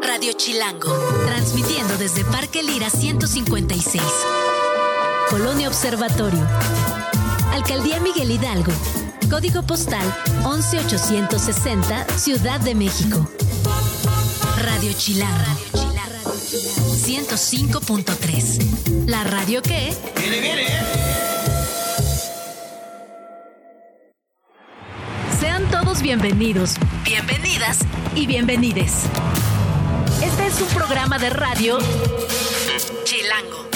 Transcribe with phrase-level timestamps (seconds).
[0.00, 0.90] Radio Chilango,
[1.26, 4.02] transmitiendo desde Parque Lira 156.
[5.28, 6.40] Colonia Observatorio.
[7.52, 8.72] Alcaldía Miguel Hidalgo.
[9.28, 10.06] Código postal
[10.46, 13.28] 11860, Ciudad de México.
[14.62, 15.44] Radio Chilango.
[16.48, 19.06] 105.3.
[19.06, 19.94] La radio que...
[20.16, 21.33] ¡Viene, viene!
[26.04, 27.78] Bienvenidos, bienvenidas
[28.14, 29.04] y bienvenides.
[30.22, 31.78] Este es un programa de radio
[33.04, 33.66] Chilango.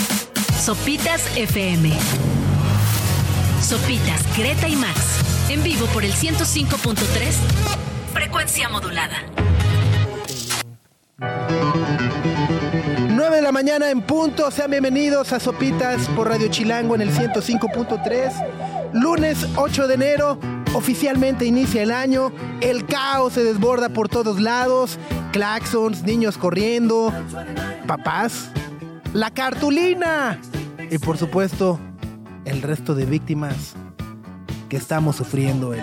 [0.61, 1.91] Sopitas FM.
[3.63, 5.23] Sopitas, Greta y Max.
[5.49, 6.99] En vivo por el 105.3.
[8.13, 9.17] Frecuencia modulada.
[13.09, 14.51] 9 de la mañana en punto.
[14.51, 18.93] Sean bienvenidos a Sopitas por Radio Chilango en el 105.3.
[18.93, 20.58] Lunes 8 de enero.
[20.75, 22.33] Oficialmente inicia el año.
[22.61, 24.99] El caos se desborda por todos lados.
[25.33, 27.13] Claxons, niños corriendo.
[27.87, 28.51] Papás.
[29.13, 30.41] La cartulina.
[30.91, 31.79] Y por supuesto,
[32.45, 33.75] el resto de víctimas
[34.69, 35.83] que estamos sufriendo el.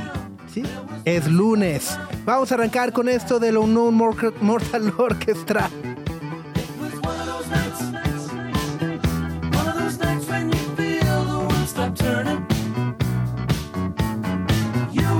[1.03, 1.97] Es lunes.
[2.23, 3.93] Vamos a arrancar con esto del Unknown
[4.41, 5.69] Mortal Orchestra.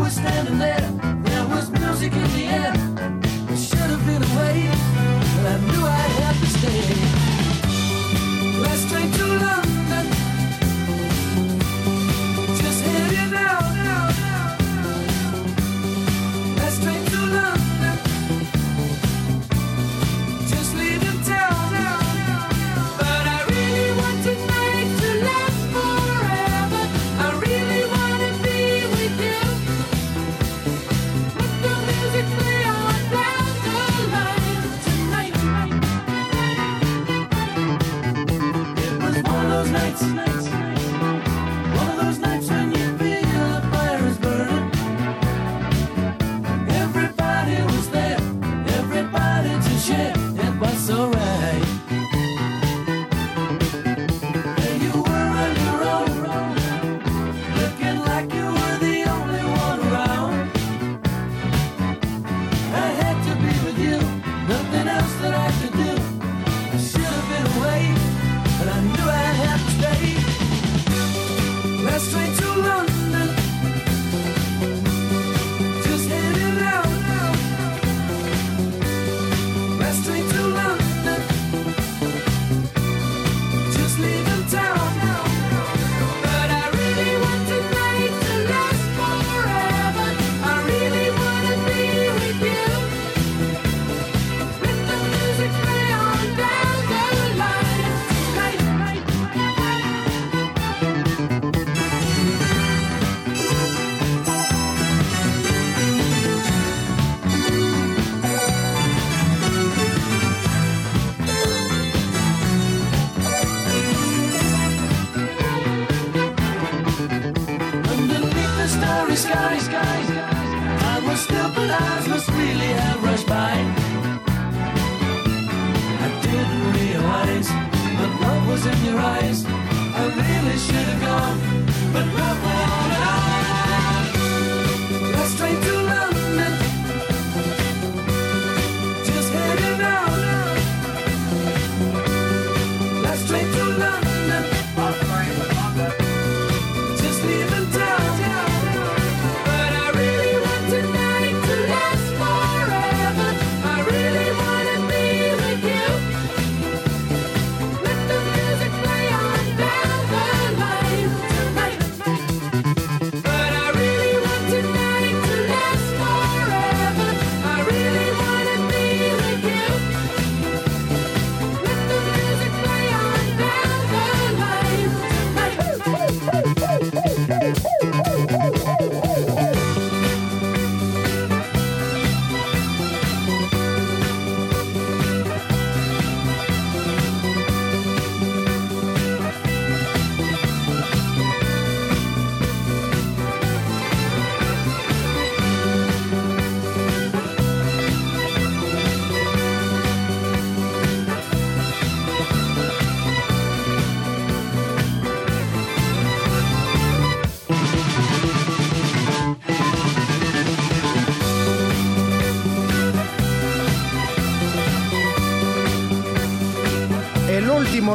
[0.10, 0.82] Standing there.
[1.24, 2.74] There was music in the air.
[3.54, 4.70] It should have been away,
[5.36, 7.36] but I knew I'd to stay.
[8.90, 9.75] Train to London.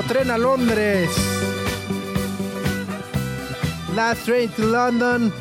[0.06, 1.08] Tren a Londres.
[3.94, 5.32] Last Train to London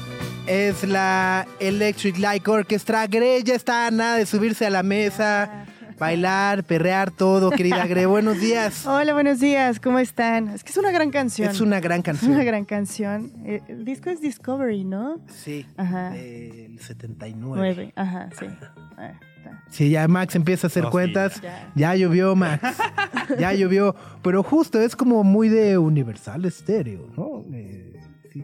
[0.47, 3.07] es la Electric Light Orchestra.
[3.07, 5.65] Gre ya está a nada de subirse a la mesa,
[5.99, 8.05] bailar, perrear todo, querida Gre.
[8.07, 8.85] Buenos días.
[8.87, 10.49] Hola, buenos días, ¿cómo están?
[10.49, 11.49] Es que es una gran canción.
[11.49, 12.31] Es una gran Es canción.
[12.33, 13.31] una gran canción.
[13.45, 15.19] Eh, El disco es Discovery, ¿no?
[15.27, 16.09] Sí, Ajá.
[16.09, 17.55] del 79.
[17.55, 18.45] Nueve, ajá, sí.
[19.01, 19.63] Ah, está.
[19.69, 21.41] Sí, ya Max empieza a hacer cuentas.
[21.41, 21.71] ya.
[21.75, 22.61] Ya llovió, Max.
[23.39, 23.95] ya llovió.
[24.21, 27.43] Pero justo es como muy de Universal Stereo, ¿no?
[27.53, 27.93] Eh,
[28.31, 28.43] sí.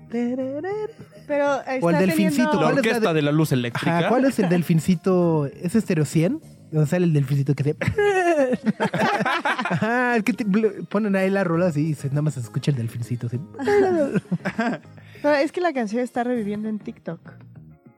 [1.27, 3.51] Pero está O el delfincito, teniendo- La ¿Cuál es la orquesta de- de la luz
[3.51, 3.97] eléctrica.
[3.99, 5.45] Ajá, ¿cuál es el delfincito?
[5.47, 6.39] ¿Es Stereo 100?
[6.71, 7.75] Donde sale el delfincito que se...
[9.69, 10.45] Ajá, es que te-
[10.89, 13.39] ponen ahí la rola así y se- nada más se escucha el delfincito así.
[15.21, 17.19] Pero es que la canción está reviviendo en TikTok.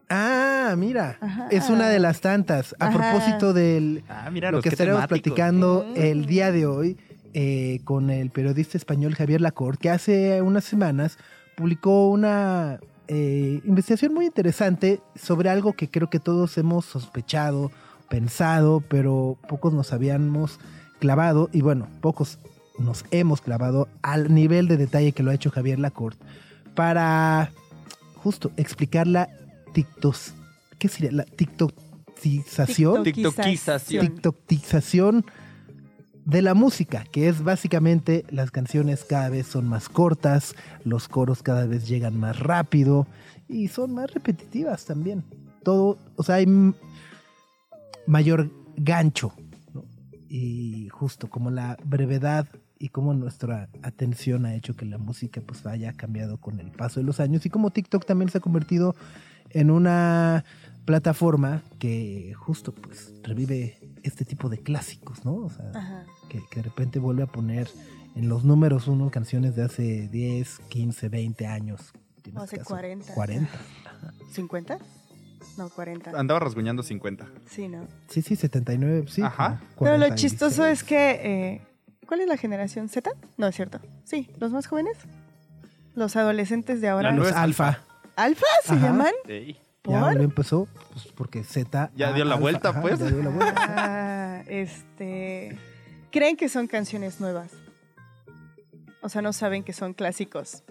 [0.10, 1.18] Ah, mira.
[1.20, 1.48] Ajá.
[1.52, 2.76] Es una de las tantas.
[2.80, 2.98] A Ajá.
[3.12, 4.04] propósito del...
[4.10, 5.22] Ah, mira, lo que estaremos temáticos.
[5.34, 5.94] platicando Mm.
[5.98, 6.98] el día de hoy
[7.34, 11.18] eh, con el periodista español Javier Lacorte, que hace unas semanas
[11.56, 17.72] publicó una eh, investigación muy interesante sobre algo que creo que todos hemos sospechado,
[18.10, 20.60] pensado, pero pocos nos habíamos
[21.00, 22.40] clavado, y bueno, pocos
[22.80, 26.24] nos hemos clavado al nivel de detalle que lo ha hecho Javier Lacorte
[26.76, 27.52] para
[28.16, 29.30] justo explicar la
[29.74, 30.34] tictos,
[30.80, 31.12] ¿qué sería?
[31.12, 33.04] La tiktokización.
[33.04, 34.08] Tiktokización.
[34.08, 35.26] TikTokización
[36.28, 41.42] de la música, que es básicamente las canciones cada vez son más cortas, los coros
[41.42, 43.08] cada vez llegan más rápido
[43.48, 45.24] y son más repetitivas también.
[45.64, 46.74] Todo, o sea, hay
[48.08, 49.32] mayor gancho.
[49.74, 49.86] ¿no?
[50.28, 52.46] Y justo como la brevedad
[52.78, 57.00] y como nuestra atención ha hecho que la música pues haya cambiado con el paso
[57.00, 58.96] de los años y como TikTok también se ha convertido
[59.52, 60.44] en una
[60.86, 65.36] plataforma que justo pues revive este tipo de clásicos, ¿no?
[65.36, 67.70] O sea, que, que de repente vuelve a poner
[68.16, 71.94] en los números uno canciones de hace 10, 15, 20 años.
[72.36, 73.14] O hace 40.
[73.14, 73.50] 40.
[74.34, 74.80] ¿50?
[75.58, 76.12] No, 40.
[76.12, 77.28] Andaba rasguñando 50.
[77.50, 77.88] Sí, ¿no?
[78.08, 79.22] Sí, sí, 79, sí.
[79.22, 79.62] Ajá.
[79.80, 80.16] Pero lo 46.
[80.32, 81.12] chistoso es que...
[81.24, 81.62] eh,
[82.08, 83.12] ¿Cuál es la generación Z?
[83.38, 83.80] No, es cierto.
[84.06, 84.98] Sí, los más jóvenes.
[85.94, 87.10] Los adolescentes de ahora.
[87.12, 87.80] La Los nueva es alfa.
[88.18, 88.88] ¿Alfa se Ajá.
[88.88, 89.14] llaman?
[89.28, 89.54] Ey.
[89.86, 90.16] Ya ¿Por?
[90.16, 91.92] lo empezó pues, porque Z.
[91.96, 93.00] Ya dio la alfa, vuelta, ajá, pues.
[93.00, 93.56] ya dio la vuelta.
[93.78, 95.58] Ah, este.
[96.12, 97.52] Creen que son canciones nuevas.
[99.02, 100.64] O sea, no saben que son clásicos.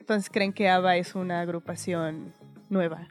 [0.00, 2.34] Entonces creen que ABBA es una agrupación
[2.68, 3.06] nueva.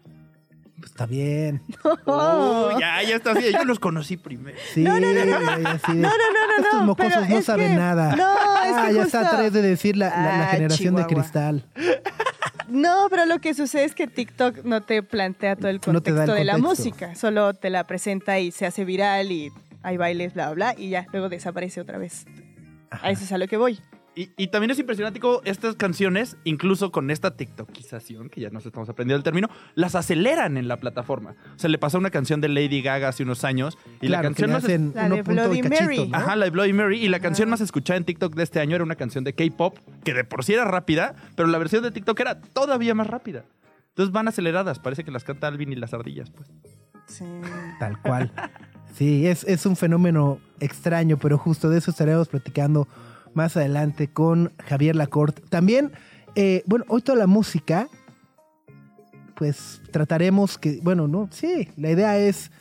[0.79, 1.61] Pues está bien.
[2.05, 2.71] Oh.
[2.75, 3.51] Uh, ya, ya está así.
[3.53, 4.57] Yo los conocí primero.
[4.73, 5.59] Sí, No, no, no, no.
[5.61, 8.15] y así de, No, no, no, no, Estos no, mocosos no es saben que- nada.
[8.15, 8.33] No,
[8.65, 11.05] es ah, que ya está justo- atrás de decir la, la- la Ah, generación de
[11.05, 11.65] cristal.
[12.67, 16.11] No, pero lo que sucede es que TikTok no te plantea todo el No te
[16.11, 17.15] da contexto de la música.
[17.15, 19.51] Solo te la presenta y se hace viral y
[19.81, 22.25] hay bailes, bla, bla, bla, y ya, luego desaparece otra vez.
[22.89, 23.07] Ajá.
[23.07, 23.79] A eso es a lo que voy.
[24.15, 28.65] Y, y también es impresionante cómo estas canciones, incluso con esta tiktokización, que ya nos
[28.65, 31.35] estamos aprendiendo el término, las aceleran en la plataforma.
[31.55, 34.29] O sea, le pasó una canción de Lady Gaga hace unos años y claro, la
[34.29, 34.63] canción más...
[34.63, 36.07] La de Bloody cachito, Mary.
[36.07, 36.17] ¿no?
[36.17, 37.03] Ajá, la de Bloody Mary.
[37.03, 39.77] Y la canción más escuchada en TikTok de este año era una canción de K-pop,
[40.03, 43.45] que de por sí era rápida, pero la versión de TikTok era todavía más rápida.
[43.89, 46.51] Entonces van aceleradas, parece que las canta Alvin y las ardillas, pues.
[47.07, 47.25] Sí.
[47.79, 48.31] Tal cual.
[48.93, 52.87] Sí, es, es un fenómeno extraño, pero justo de eso estaremos platicando
[53.35, 55.41] más adelante con Javier Lacorte.
[55.49, 55.91] También,
[56.35, 57.87] eh, bueno, hoy toda la música,
[59.35, 62.51] pues trataremos que, bueno, no, sí, la idea es,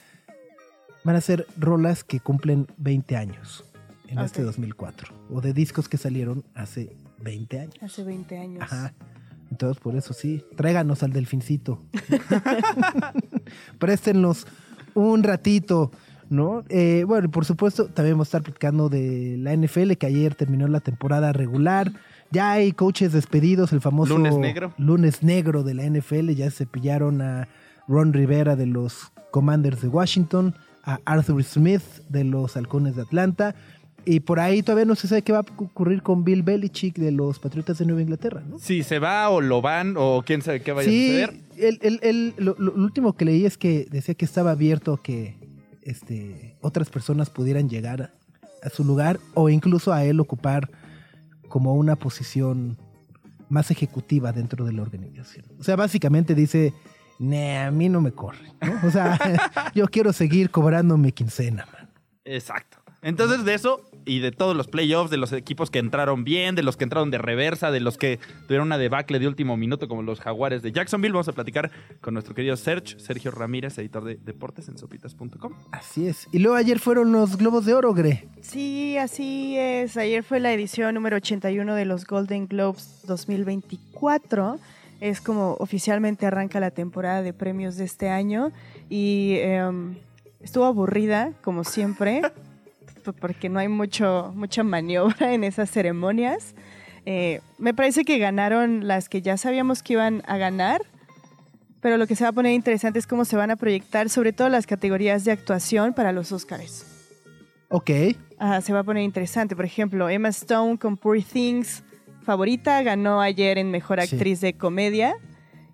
[1.05, 3.65] van a ser rolas que cumplen 20 años
[4.09, 7.75] en este 2004, o de discos que salieron hace 20 años.
[7.81, 8.63] Hace 20 años.
[8.63, 8.93] Ajá.
[9.51, 11.79] Entonces, por eso sí, tráiganos al delfincito.
[13.79, 14.47] Préstenlos
[14.95, 15.91] un ratito,
[16.33, 16.65] ¿no?
[16.69, 20.35] Eh, bueno, y por supuesto, también vamos a estar platicando de la NFL, que ayer
[20.35, 21.93] terminó la temporada regular.
[22.31, 24.73] Ya hay coaches despedidos, el famoso Lunes negro.
[24.79, 26.31] lunes negro de la NFL.
[26.31, 27.47] Ya se pillaron a
[27.87, 33.55] Ron Rivera de los Commanders de Washington, a Arthur Smith de los Halcones de Atlanta.
[34.05, 37.13] Y por ahí todavía no se sabe qué va a ocurrir con Bill Belichick de
[37.13, 38.59] los Patriotas de Nueva Inglaterra, ¿no?
[38.59, 41.35] Si se va o lo van o quién sabe qué vaya a Sí, suceder.
[41.59, 45.37] el, el- el- lo, lo último que leí es que decía que estaba abierto que
[45.83, 48.15] este, otras personas pudieran llegar
[48.63, 50.71] a su lugar o incluso a él ocupar
[51.49, 52.79] como una posición
[53.49, 55.45] más ejecutiva dentro de la organización.
[55.59, 56.73] O sea, básicamente dice,
[57.19, 58.53] "Nah, a mí no me corre.
[58.87, 59.19] O sea,
[59.75, 61.91] yo quiero seguir cobrando mi quincena, man.
[62.25, 62.79] Exacto.
[63.03, 66.63] Entonces de eso y de todos los playoffs, de los equipos que entraron bien, de
[66.63, 70.03] los que entraron de reversa, de los que tuvieron una debacle de último minuto, como
[70.03, 71.13] los Jaguares de Jacksonville.
[71.13, 75.53] Vamos a platicar con nuestro querido Serge, Sergio Ramírez, editor de deportes en sopitas.com.
[75.73, 76.29] Así es.
[76.33, 78.29] Y luego ayer fueron los Globos de Oro, Gre.
[78.41, 79.97] Sí, así es.
[79.97, 84.59] Ayer fue la edición número 81 de los Golden Globes 2024.
[85.01, 88.53] Es como oficialmente arranca la temporada de premios de este año
[88.89, 89.97] y em,
[90.41, 92.23] estuvo aburrida, como siempre,
[93.03, 96.55] p- porque no hay mucho, mucha maniobra en esas ceremonias.
[97.05, 100.83] Eh, me parece que ganaron las que ya sabíamos que iban a ganar,
[101.81, 104.33] pero lo que se va a poner interesante es cómo se van a proyectar, sobre
[104.33, 106.87] todo las categorías de actuación para los Oscars.
[107.69, 107.91] Ok.
[108.39, 109.57] Ajá, se va a poner interesante.
[109.57, 111.83] Por ejemplo, Emma Stone con Poor Things,
[112.23, 114.15] favorita, ganó ayer en Mejor Sí.
[114.15, 115.15] Actriz de Comedia.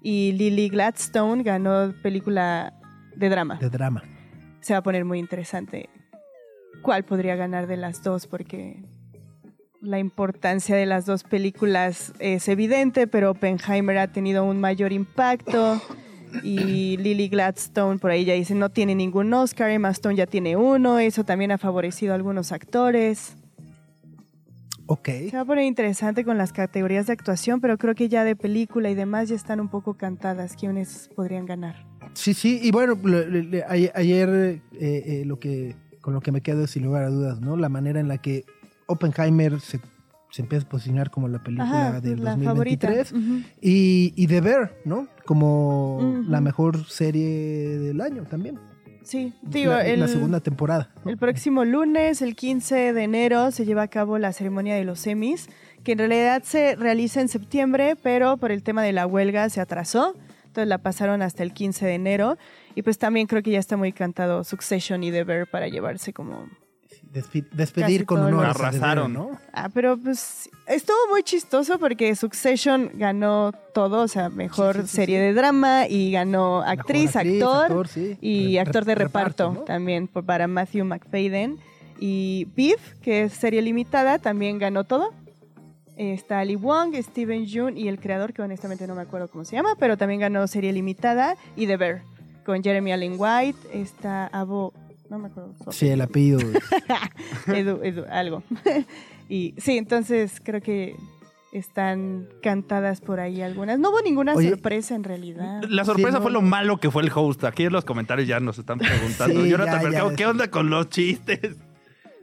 [0.00, 2.72] Y Lily Gladstone ganó película
[3.16, 3.56] de drama.
[3.56, 4.04] De drama.
[4.60, 5.90] Se va a poner muy interesante.
[6.82, 8.26] ¿Cuál podría ganar de las dos?
[8.26, 8.82] Porque
[9.80, 15.80] la importancia de las dos películas es evidente, pero Oppenheimer ha tenido un mayor impacto.
[16.42, 19.70] Y Lily Gladstone, por ahí ya dice, no tiene ningún Oscar.
[19.70, 20.98] Emma Stone ya tiene uno.
[20.98, 23.36] Eso también ha favorecido a algunos actores.
[24.86, 25.08] Ok.
[25.30, 28.36] Se va a poner interesante con las categorías de actuación, pero creo que ya de
[28.36, 30.56] película y demás ya están un poco cantadas.
[30.56, 31.86] ¿Quiénes podrían ganar?
[32.14, 32.58] Sí, sí.
[32.62, 32.98] Y bueno,
[33.68, 37.40] ayer, eh, eh, lo que, con lo que me quedo es sin lugar a dudas,
[37.40, 37.56] ¿no?
[37.56, 38.44] La manera en la que
[38.86, 39.80] Oppenheimer se,
[40.30, 43.08] se empieza a posicionar como la película Ajá, del la 2023.
[43.10, 43.16] favorita.
[43.16, 43.48] Ujú.
[43.60, 45.08] Y, y The Bear, ¿no?
[45.26, 48.58] Como la mejor serie del año también.
[49.02, 50.90] Sí, digo, la, el, la segunda temporada.
[51.02, 51.10] ¿no?
[51.10, 55.06] el próximo lunes, el 15 de enero, se lleva a cabo la ceremonia de los
[55.06, 55.48] Emmys,
[55.82, 59.62] que en realidad se realiza en septiembre, pero por el tema de la huelga se
[59.62, 60.14] atrasó.
[60.58, 62.36] Entonces la pasaron hasta el 15 de enero.
[62.74, 66.12] Y pues también creo que ya está muy cantado Succession y The Bear para llevarse
[66.12, 66.48] como
[67.12, 68.46] despedir Casi con honor.
[68.46, 69.12] Arrasaron.
[69.12, 69.30] ¿no?
[69.52, 74.88] Ah, pero pues estuvo muy chistoso porque Succession ganó todo, o sea, mejor Sí, sí,
[74.88, 75.22] sí, serie sí.
[75.26, 78.18] de drama y ganó actriz, actor, actor, sí.
[78.20, 79.64] y Re- actor de re- reparto, reparto, ¿no?
[79.64, 81.58] también por- para Matthew McFadden.
[82.00, 85.12] Y Beef, que es serie limitada, también ganó todo.
[85.98, 89.56] Está Ali Wong, Steven Yeun y el creador, que honestamente no me acuerdo cómo se
[89.56, 91.36] llama, pero también ganó serie limitada.
[91.56, 92.02] Y The Bear,
[92.46, 93.58] con Jeremy Allen White.
[93.72, 94.72] Está Abo...
[95.10, 95.54] No me acuerdo.
[95.72, 96.38] Sí, el apellido.
[97.48, 98.42] Edu, Edu, algo.
[99.28, 100.96] y sí, entonces creo que
[101.52, 103.78] están cantadas por ahí algunas.
[103.78, 104.50] No hubo ninguna Oye.
[104.50, 105.62] sorpresa en realidad.
[105.68, 107.44] La sorpresa Sí, no, fue lo malo que fue el host.
[107.44, 109.42] Aquí en los comentarios ya nos están preguntando.
[109.42, 110.16] Sí, Jonathan ya, Mercado, ya.
[110.16, 111.56] ¿qué onda con los chistes?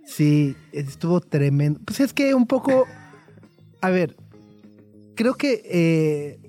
[0.06, 1.80] Sí, estuvo tremendo.
[1.84, 2.86] Pues es que un poco.
[3.86, 4.16] A ver,
[5.16, 5.62] creo que.
[5.66, 6.40] eh,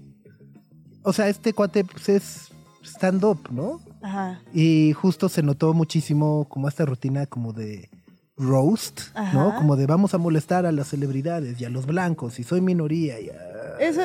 [1.03, 2.49] o sea, este cuate pues, es
[2.83, 3.81] stand-up, ¿no?
[4.03, 4.41] Ajá.
[4.53, 7.89] Y justo se notó muchísimo como esta rutina como de
[8.37, 9.49] roast, ¿no?
[9.49, 9.57] Ajá.
[9.57, 13.19] Como de vamos a molestar a las celebridades y a los blancos y soy minoría.
[13.21, 14.01] Y a- Eso,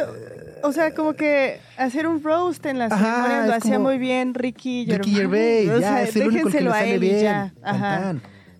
[0.64, 4.34] o sea, como que hacer un roast en las Ajá, ceremonias lo hacía muy bien
[4.34, 5.06] Ricky Gervais.
[5.06, 7.22] Ricky Gervais, O ya sea, es el único que le sale bien.
[7.22, 7.54] ya.
[7.64, 8.16] Ajá.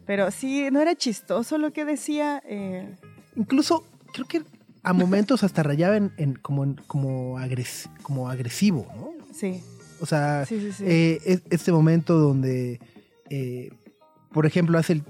[0.06, 2.42] Pero sí, no era chistoso lo que decía.
[2.46, 2.96] eh,
[3.36, 4.42] Incluso creo que
[4.84, 9.12] a momentos hasta rayaba en, en como, en- como, agres- como agresivo, ¿no?
[9.34, 9.62] sí,
[10.00, 10.72] O sea, sí, sí.
[10.72, 10.84] sí.
[10.88, 12.80] eh, es- este momento donde,
[13.30, 13.70] eh,
[14.32, 15.04] por ejemplo, hace el,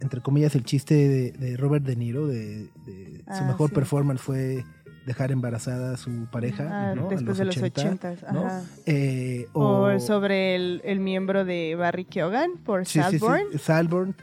[0.00, 4.20] entre comillas, el chiste de, de Robert De Niro, de, de su Ah, mejor performance
[4.20, 4.64] fue
[5.06, 7.08] dejar embarazada a su pareja, Ah, ¿no?
[7.08, 7.80] A después de los 80,
[8.10, 8.32] ochentas.
[8.32, 8.46] ¿no?
[8.46, 8.62] Ajá.
[8.86, 13.58] Eh, O, o, sobre el, el miembro de Barry Keoghan por sí, sí, sí, Saltburn.
[13.58, 14.16] Saltburn,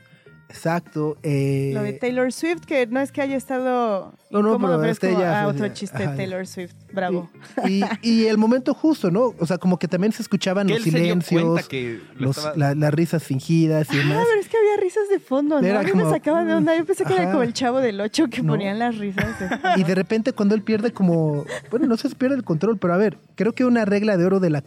[0.52, 1.18] exacto.
[1.24, 4.80] eh, Lo de Taylor Swift, que no es que haya estado No, no, incómodo, pero
[4.82, 6.12] pero, es este como ya ah, otro de- chiste ajá.
[6.12, 6.74] de Taylor Swift.
[6.94, 7.30] Bravo.
[7.68, 9.34] Y, y el momento justo, ¿no?
[9.40, 12.94] O sea, como que también se escuchaban los silencios, que lo los- estaba- la- las
[12.94, 14.26] risas fingidas y Ah, demás.
[14.30, 15.68] pero es que había risas de fondo, ¿no?
[15.68, 16.78] Era A mí como, me sacaba de onda.
[16.78, 17.32] Yo pensé que era ajá.
[17.32, 18.54] como el chavo del 8 que No.
[18.54, 19.40] ponían las risas.
[19.40, 19.70] de fondo.
[19.78, 22.94] Y de repente cuando él pierde como, bueno, no sé si pierde el control, pero
[22.94, 24.64] a ver, creo que una regla de oro de la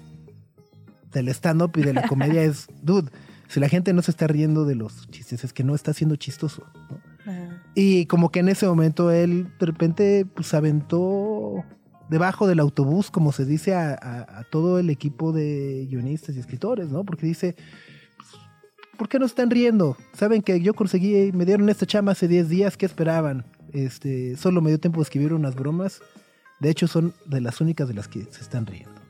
[1.12, 3.08] del stand-up y de la comedia es, dude,
[3.48, 6.16] si la gente no se está riendo de los chistes, es que no está siendo
[6.16, 6.66] chistoso.
[6.90, 7.00] ¿no?
[7.74, 11.64] Y como que en ese momento él de repente pues aventó
[12.10, 16.38] debajo del autobús, como se dice, a, a- a todo el equipo de guionistas y
[16.40, 17.04] escritores, ¿no?
[17.04, 17.56] Porque dice,
[18.18, 18.28] pues,
[18.98, 19.96] ¿por qué no están riendo?
[20.12, 23.46] Saben que yo conseguí, me dieron esta chama hace 10 días, ¿qué esperaban?
[23.72, 26.00] Este, solo me dio tiempo de escribir unas bromas.
[26.60, 29.00] De hecho, son de las únicas de las que se están riendo.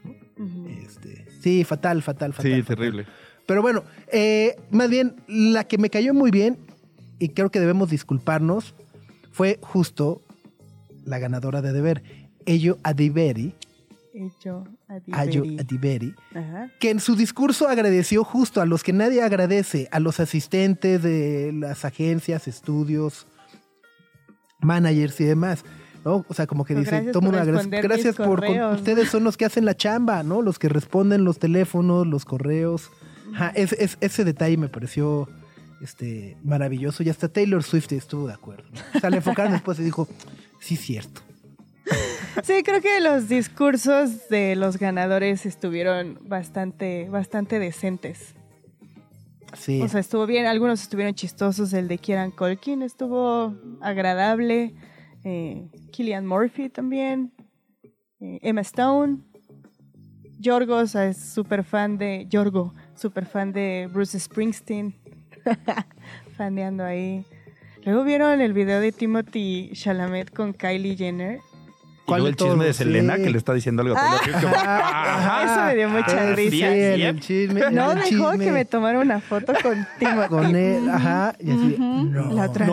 [0.85, 2.53] Este, sí, fatal, fatal, fatal.
[2.53, 2.77] Sí, fatal.
[2.77, 3.07] terrible.
[3.47, 3.83] Pero bueno,
[4.13, 6.59] eh, más bien, la que me cayó muy bien,
[7.19, 8.75] y creo que debemos disculparnos,
[9.33, 10.23] fue justo
[11.05, 12.03] la ganadora de Deber.
[12.47, 13.55] Ello Adiberi,
[14.15, 15.59] Ayo Adiberi.
[15.59, 16.71] Adiberi, Ajá.
[16.79, 21.51] que en su discurso agradeció justo a los que nadie agradece, a los asistentes de
[21.53, 23.27] las agencias, estudios,
[24.61, 25.65] managers y demás.
[26.05, 26.25] ¿no?
[26.29, 27.51] O sea, como que Pues dice, agradece.
[27.53, 28.79] responder Gracias por con- correos".
[28.79, 30.43] ustedes son los que hacen la chamba, ¿no?
[30.43, 32.91] Los que responden los teléfonos, los correos.
[33.33, 35.29] Ajá, es- es- ese detalle me pareció
[35.81, 38.65] este, maravilloso y hasta Taylor Swift estuvo de acuerdo.
[38.95, 40.09] O sea, le enfocaron después y dijo,
[40.61, 41.21] sí, cierto.
[42.43, 48.35] Sí, creo que los discursos de los ganadores estuvieron bastante, bastante decentes.
[49.57, 49.81] Sí.
[49.83, 50.47] O sea, estuvo bien.
[50.47, 51.73] Algunos estuvieron chistosos.
[51.75, 54.75] El de Kieran Culkin estuvo agradable.
[55.23, 57.33] Eh, Killian Murphy también.
[58.21, 59.19] Eh, Emma Stone.
[60.41, 62.27] Yorgos es súper fan de...
[62.29, 64.95] Yorgo, súper fan de Bruce Springsteen.
[66.37, 67.25] Faneando ahí.
[67.85, 71.41] Luego vieron el video de Timothy Chalamet con Kylie Jenner.
[72.05, 72.73] Y ¿Cuál luego de el chisme de?
[72.75, 73.23] Selena Sí.
[73.23, 75.45] que le está diciendo algo a Taylor Swift, como, Ajá.
[75.45, 76.51] Eso me dio mucha risa.
[76.51, 77.61] Sí, el chisme.
[77.73, 80.29] No el dejó chisme que me tomara una foto con Timothy.
[80.29, 82.31] con él, ajá, y así, no.
[82.35, 82.73] La otra No.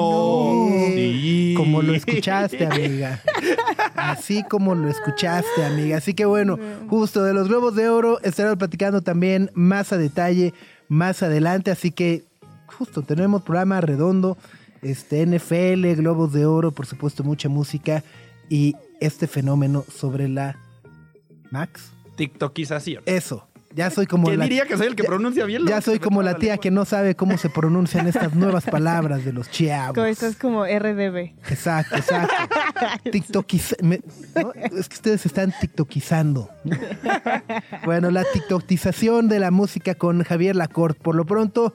[0.70, 0.86] no.
[0.88, 1.54] Sí.
[1.56, 3.22] Como lo escuchaste, amiga.
[3.96, 5.98] Así como lo escuchaste, amiga.
[5.98, 6.58] Así que bueno,
[6.90, 10.54] justo de los Globos de Oro estaremos platicando también más a detalle
[10.90, 11.72] más adelante.
[11.72, 12.24] Así que
[12.66, 14.38] justo tenemos programa redondo,
[14.82, 18.04] este NFL, Globos de Oro, por supuesto mucha música
[18.50, 20.56] y este fenómeno sobre la
[21.52, 21.92] Max.
[22.16, 23.04] TikTokización.
[23.06, 23.48] Eso.
[23.74, 25.66] Ya soy como ¿Quién la diría que soy el que ya- pronuncia bien?
[25.66, 29.32] ya soy como la tía que no sabe cómo se pronuncian estas nuevas palabras de
[29.32, 29.96] los chavos.
[29.96, 31.34] Como estás como RDB.
[31.50, 32.34] Exacto, exacto.
[33.12, 34.02] TikTokiz me-
[34.36, 34.52] ¿no?
[34.54, 36.50] Es que ustedes están tiktokizando.
[37.86, 41.00] bueno, la tiktokización de la música con Javier Lacorte.
[41.02, 41.74] Por lo pronto,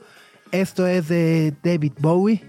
[0.52, 2.44] esto es de David Bowie.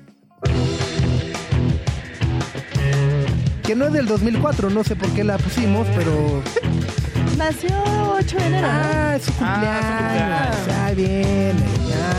[3.68, 6.42] Que no es del 2004, no sé por qué la pusimos, pero...
[7.38, 7.70] Nació
[8.14, 8.68] 8 de enero.
[8.72, 10.58] Ah, es su cumpleaños.
[10.70, 11.54] Ah, Ya viene,
[11.90, 12.14] ya.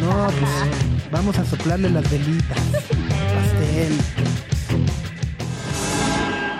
[0.00, 2.58] No, pues vamos a soplarle las velitas.
[3.34, 3.92] Pastel.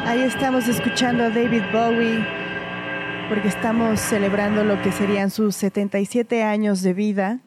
[0.05, 2.23] Ahí estamos escuchando a David Bowie
[3.31, 7.41] porque estamos celebrando lo que serían sus 77 años de vida.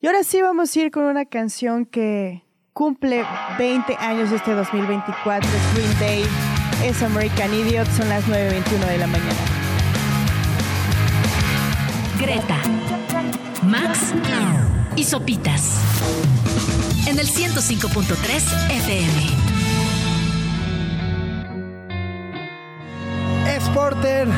[0.00, 3.24] Y ahora sí vamos a ir con una canción que cumple
[3.58, 5.48] 20 años este 2024.
[5.48, 6.24] Es Green Day,
[6.84, 9.40] es American Idiot, son las 9.21 de la mañana.
[12.20, 12.58] Greta,
[13.62, 14.14] Max
[14.96, 15.78] y Sopitas.
[17.06, 19.52] En el 105.3 FM.
[23.72, 24.28] Sporter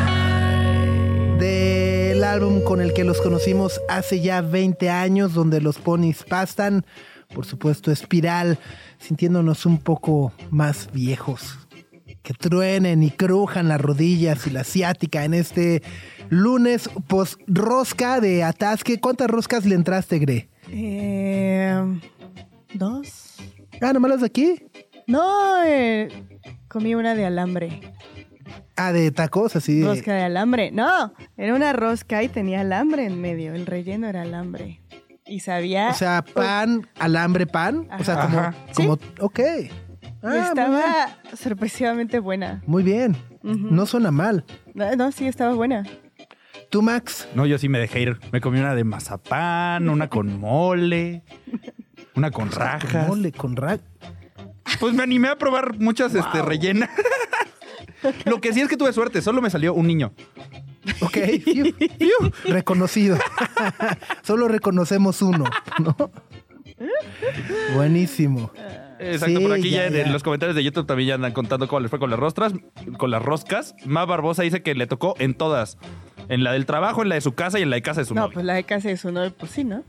[1.39, 6.85] del álbum con el que los conocimos hace ya 20 años, donde los ponis pastan,
[7.33, 8.59] por supuesto, espiral,
[8.99, 11.59] sintiéndonos un poco más viejos.
[12.23, 15.83] Que truenen y crujan las rodillas y la ciática en este
[16.31, 18.99] lunes post rosca de atasque.
[18.99, 20.49] ¿Cuántas roscas le entraste, Gre?
[20.71, 22.01] Eh,
[22.73, 23.35] ¿Dos?
[23.81, 24.57] Ah, nomás las de aquí.
[25.07, 26.09] No, eh,
[26.69, 27.81] comí una de alambre.
[28.77, 29.85] Ah, de tacos, así.
[29.85, 30.71] Rosca de alambre.
[30.71, 33.55] No, era una rosca y tenía alambre en medio.
[33.55, 34.81] El relleno era alambre.
[35.27, 35.91] Y sabía.
[35.91, 37.89] O sea, pan, alambre, pan.
[37.99, 38.39] O sea, como.
[38.39, 38.55] Ajá.
[38.75, 39.41] como ok.
[40.23, 42.63] Ah, estaba sorpresivamente buena.
[42.67, 43.17] Muy bien.
[43.43, 44.45] No suena mal.
[44.73, 45.85] No, no, sí, estaba buena.
[46.71, 47.29] ¿Tú, Max?
[47.35, 48.19] No, yo sí me dejé ir.
[48.33, 51.23] Me comí una de mazapán, una con mole,
[52.15, 53.07] una con rajas.
[53.07, 53.79] Mole con ra...
[54.81, 56.89] Pues me animé a probar muchas este, rellenas.
[58.25, 60.13] Lo que sí es que tuve suerte, solo me salió un niño.
[61.01, 61.17] Ok.
[61.45, 62.31] Fiu, fiu.
[62.53, 63.17] Reconocido.
[64.23, 65.45] Solo reconocemos uno,
[65.79, 65.97] ¿no?
[67.75, 68.51] Buenísimo.
[68.99, 71.69] Exacto, Sí, por aquí ya, ya, en los comentarios de YouTube también ya andan contando
[71.69, 72.53] cómo les fue con las rostras,
[72.97, 73.75] con las roscas.
[73.85, 75.79] Ma Barbosa dice que le tocó en todas.
[76.29, 78.07] En la del trabajo, en la de su casa y en la de casa de
[78.07, 78.35] su No, novio.
[78.35, 79.83] pues la de casa de su novio, pues sí, ¿no?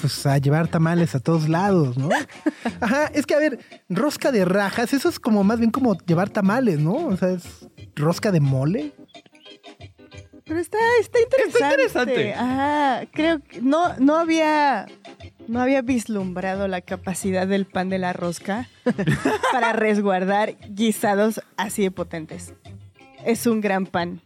[0.00, 2.08] Pues a llevar tamales a todos lados, ¿no?
[2.80, 6.30] Ajá, es que a ver, rosca de rajas, eso es como más bien como llevar
[6.30, 6.94] tamales, ¿no?
[6.94, 8.92] O sea, es rosca de mole.
[10.52, 11.64] Pero está, está interesante.
[11.64, 12.34] interesante.
[12.34, 14.84] Ajá, creo que no, no había.
[15.48, 18.68] No había vislumbrado la capacidad del pan de la rosca
[19.52, 22.52] para resguardar guisados así de potentes.
[23.24, 24.20] Es un gran pan.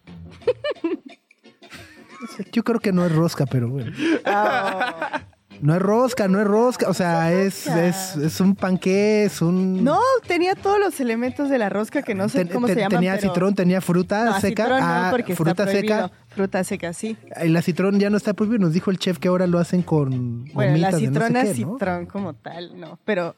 [2.50, 3.92] Yo creo que no es rosca, pero bueno.
[4.24, 5.22] Ah,
[5.62, 6.88] No es rosca, no es rosca.
[6.88, 9.82] O sea, es, es, es un panqué, es un.
[9.84, 12.80] no, tenía todos los elementos de la rosca que no sé Ten- cómo ten- se
[12.82, 12.98] llaman.
[12.98, 14.64] Tenía pero- citrón, tenía fruta No, seca.
[14.64, 16.10] citrón no, ah, porque fruta está seca.
[16.28, 17.16] Fruta seca, sí.
[17.44, 18.58] La citrón ya no está prohibido.
[18.60, 21.48] Nos dijo el chef que ahora lo hacen con Bueno, la no sé citrona, qué,
[21.48, 21.54] ¿no?
[21.54, 22.98] citrón como tal, no.
[23.04, 23.34] Pero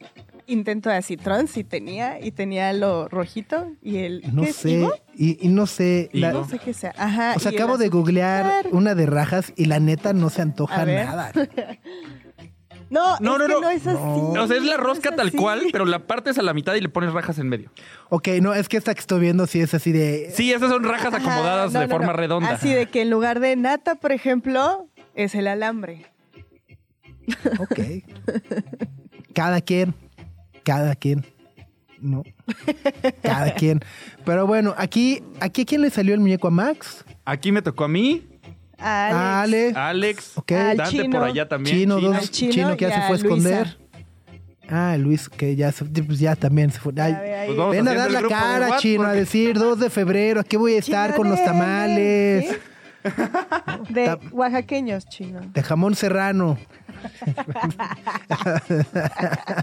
[0.48, 4.22] intento de Citron sí tenía, y tenía lo rojito y el...
[4.34, 6.11] No ¿qué es, sé, y, y no sé.
[6.12, 6.32] la-.
[6.32, 6.92] No sé qué sea.
[6.96, 7.34] Ajá.
[7.37, 7.98] o sea, acabo de azúcar.
[8.00, 11.32] googlear una de rajas y la neta no se antoja nada.
[12.90, 13.61] No, No, es no, que no.
[13.61, 13.98] no es así.
[14.00, 15.37] O sea, es la rosca es tal así.
[15.37, 17.70] cual, pero la partes a la mitad y le pones rajas en medio.
[18.08, 20.30] Ok, no, es que esta que estoy viendo sí es así de...
[20.34, 22.12] Sí, esas son rajas Ajá, acomodadas no, de no, forma no.
[22.14, 22.48] redonda.
[22.48, 26.06] Así de que en lugar de nata, por ejemplo, es el alambre.
[27.58, 27.78] Ok.
[29.34, 29.94] Cada quien,
[30.68, 31.24] cada quien.
[32.00, 32.22] No.
[33.22, 33.81] Cada quien.
[34.24, 37.04] Pero bueno, aquí, aquí ¿a quién le salió el muñeco a Max?
[37.24, 38.26] Aquí me tocó a mí,
[38.78, 39.14] Alex.
[39.16, 39.72] A Ale.
[39.74, 40.52] Alex, Ok.
[40.52, 41.18] Al Dante chino.
[41.18, 41.76] por allá también.
[41.76, 42.12] Chino, Chino.
[42.12, 43.26] dos, chino chino, que ya se a fue a Luisa.
[43.61, 43.78] esconder.
[44.70, 46.92] Ah, Luis, que ya, se- pues ya también se fue.
[47.00, 47.14] Ay.
[47.57, 50.78] Pues ven a dar la cara, chino, a decir 2 de febrero, aquí voy a
[50.78, 52.50] estar Chino con los tamales.
[52.50, 52.57] ¿sí?
[53.88, 55.40] De oaxaqueños, chino.
[55.53, 56.59] De jamón serrano.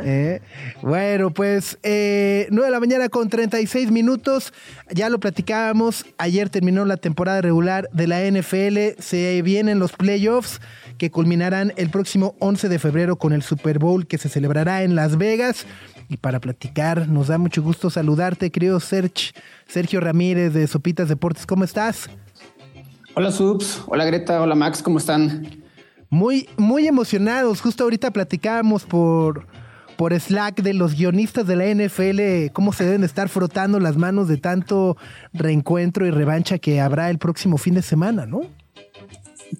[0.00, 0.40] Eh,
[0.82, 4.52] Bueno, pues eh, 9 de la mañana con 36 minutos.
[4.90, 6.06] Ya lo platicábamos.
[6.18, 9.00] Ayer terminó la temporada regular de la NFL.
[9.00, 10.60] Se vienen los playoffs
[10.98, 14.94] que culminarán el próximo 11 de febrero con el Super Bowl que se celebrará en
[14.94, 15.66] Las Vegas.
[16.08, 19.32] Y para platicar, nos da mucho gusto saludarte, querido Sergio,
[19.66, 21.44] Sergio Ramírez de Sopitas Deportes.
[21.44, 22.08] ¿Cómo estás?
[23.14, 25.46] Hola Subs, hola Greta, hola Max, ¿cómo están?
[26.08, 27.60] Muy, muy emocionados.
[27.60, 29.46] Justo ahorita platicábamos por,
[29.96, 33.96] por Slack de los guionistas de la NFL, cómo se deben de estar frotando las
[33.96, 34.96] manos de tanto
[35.34, 38.42] reencuentro y revancha que habrá el próximo fin de semana, ¿no?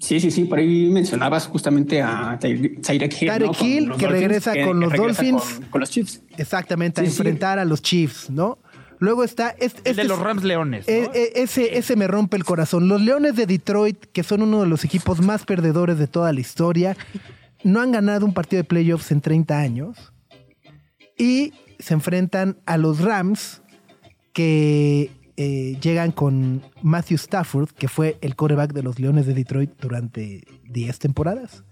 [0.01, 3.29] Sí, sí, sí, por ahí mencionabas justamente a Ty- Tyreek Hill.
[3.31, 3.55] Tyreek ¿no?
[3.55, 5.43] Con Hill, que regresa con los regresa Dolphins.
[5.43, 6.23] Con, con los Chiefs.
[6.37, 8.59] Exactamente, a Sí, enfrentar a los Chiefs, ¿no?
[9.01, 9.51] Luego está...
[9.59, 10.87] este- El de este los Rams Leones.
[10.87, 10.93] ¿no?
[10.93, 12.89] E- e- ese, ese me rompe el corazón.
[12.89, 16.41] Los Leones de Detroit, que son uno de los equipos más perdedores de toda la
[16.41, 16.97] historia,
[17.65, 20.13] no han ganado un partido de playoffs en 30 años.
[21.17, 23.63] Y se enfrentan a los Rams,
[24.33, 29.71] que eh, llegan con Matthew Stafford, que fue el coreback de los Leones de Detroit
[29.81, 31.63] durante 10 temporadas.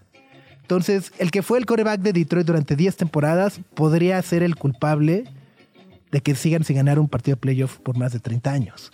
[0.62, 5.24] Entonces, el que fue el coreback de Detroit durante 10 temporadas podría ser el culpable
[6.12, 8.90] de que sigan sin ganar un partido de playoff por más de 30 años.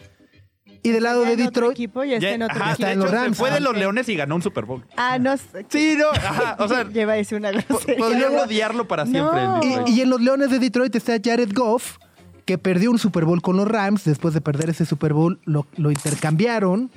[0.83, 2.73] Y del lado Ya de en otro Detroit, equipo, ya está Ya- en otro ajá,
[2.73, 2.83] equipo.
[2.83, 3.37] está en de los hecho, Rams.
[3.37, 3.77] Se fue de los.
[3.77, 4.85] Leones y ganó un Super Bowl.
[4.97, 5.65] Ah, no sé.
[5.69, 7.97] Sí, no, ajá, o sea, Lleva a decir una grosería.
[7.99, 9.43] podrían odiarlo para siempre.
[9.45, 9.61] No.
[9.87, 11.99] Y en los Leones de Detroit está Jared Goff,
[12.45, 14.05] que perdió un Super Bowl con los Rams.
[14.05, 16.91] Después de perder ese Super Bowl, lo, lo intercambiaron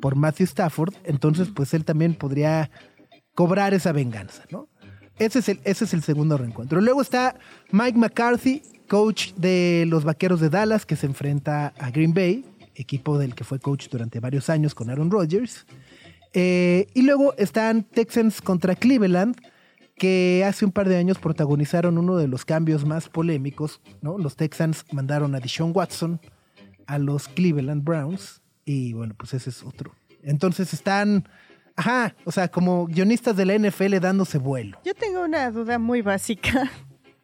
[0.00, 0.94] por Matthew Stafford.
[1.04, 2.70] Entonces, pues él también podría
[3.34, 4.68] cobrar esa venganza, ¿no?
[5.18, 6.80] Ese es el, ese es el segundo reencuentro.
[6.80, 7.36] Luego está
[7.70, 13.18] Mike McCarthy, coach de los Vaqueros de Dallas, que se enfrenta a Green Bay, equipo
[13.18, 15.66] del que fue coach durante varios años con Aaron Rodgers.
[16.32, 19.36] Eh, y luego están Texans contra Cleveland,
[19.98, 24.16] que hace un par de años protagonizaron uno de los cambios más polémicos, ¿no?
[24.16, 26.20] Los Texans mandaron a Deshaun Watson
[26.86, 29.94] a los Cleveland Browns y bueno, pues ese es otro.
[30.22, 31.28] Entonces están,
[31.76, 34.78] ajá, o sea, como guionistas de la NFL dándose vuelo.
[34.84, 36.70] Yo tengo una duda muy básica.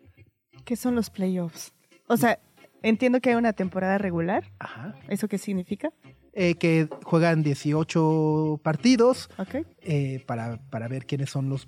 [0.65, 1.73] ¿Qué son los playoffs?
[2.07, 2.39] O sea,
[2.83, 4.45] entiendo que hay una temporada regular.
[4.59, 4.95] Ajá.
[5.09, 5.93] ¿Eso qué significa?
[6.37, 9.31] Eh, que juegan 18 partidos
[9.83, 11.67] eh, para, para ver quiénes son los,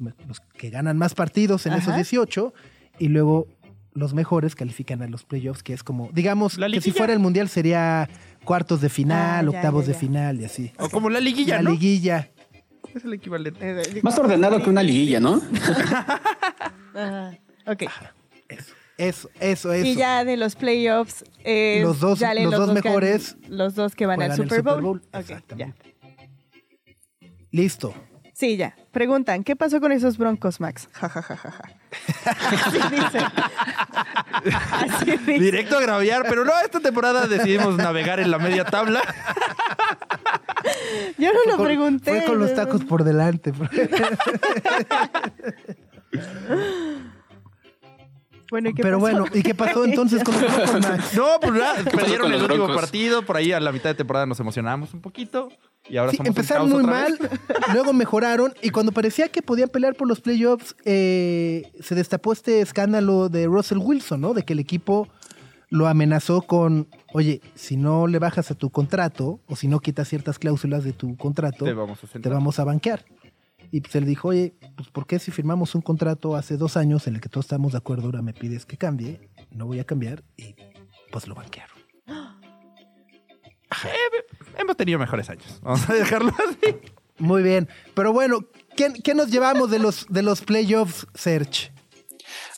[0.59, 1.83] que ganan más partidos en Ajá.
[1.83, 2.52] esos 18
[2.98, 3.46] y luego
[3.94, 7.20] los mejores califican a los playoffs, que es como, digamos, La que si fuera el
[7.20, 8.11] mundial sería
[8.44, 10.72] cuartos de final, Ah, ya, octavos ya, de final y así.
[10.81, 11.70] O como la liguilla, la ¿no?
[11.70, 12.31] liguilla.
[12.92, 13.61] Es el equivalente.
[13.62, 15.40] Eh, digo- Más ordenado que una liguilla, ¿no?
[16.94, 17.38] Ajá.
[17.66, 17.83] Ok.
[18.48, 19.72] Eso, eso, eso.
[19.72, 19.87] eso.
[19.87, 24.06] Y ya de los playoffs, eh, Los dos- ya los dos mejores los dos que
[24.06, 25.02] van al Super Bowl.
[25.56, 25.74] Ya.
[27.50, 27.94] Listo.
[28.32, 28.76] Sí, ya.
[28.92, 30.88] Preguntan, ¿qué pasó con esos broncos, Max?
[30.92, 31.64] Ja, ja, ja, ja, ja.
[32.26, 33.18] Así dice.
[34.72, 35.38] Así dice.
[35.38, 39.00] Directo a graviar, pero no, esta temporada decidimos navegar en la media tabla.
[41.16, 42.11] Yo no lo Con- pregunté.
[42.11, 43.52] Fue con los tacos por delante.
[48.50, 49.00] Bueno, ¿y qué Pero pasó?
[49.18, 51.14] bueno, ¿y qué pasó entonces con los Broncos?
[51.14, 54.38] No, pues nada, perdieron el último partido, por ahí a la mitad de temporada nos
[54.40, 55.48] emocionamos un poquito
[55.88, 57.16] y ahora Sí, somos empezaron muy mal,
[57.72, 62.61] luego mejoraron y cuando parecía que podían pelear por los playoffs, eh, se destapó este
[62.61, 64.35] escándalo de Russell Wilson, ¿no?
[64.35, 65.09] De que el equipo
[65.68, 70.06] lo amenazó con, oye, si no le bajas a tu contrato o si no quitas
[70.09, 72.32] ciertas cláusulas de tu contrato, Te vamos a te sentar.
[72.32, 73.04] vamos a banquear.
[73.70, 77.07] Y pues él dijo, oye, pues ¿por qué si firmamos un contrato hace dos años
[77.07, 79.31] en el que todos estamos de acuerdo, ahora me pides que cambie?
[79.50, 80.55] No voy a cambiar y
[81.11, 81.76] pues lo banquearon.
[84.59, 85.61] Hemos tenido mejores años.
[85.62, 86.76] Vamos a dejarlo así.
[87.18, 88.40] Muy bien, pero bueno,
[88.76, 91.72] ¿qué, qué nos llevamos de los, de los playoffs, Search?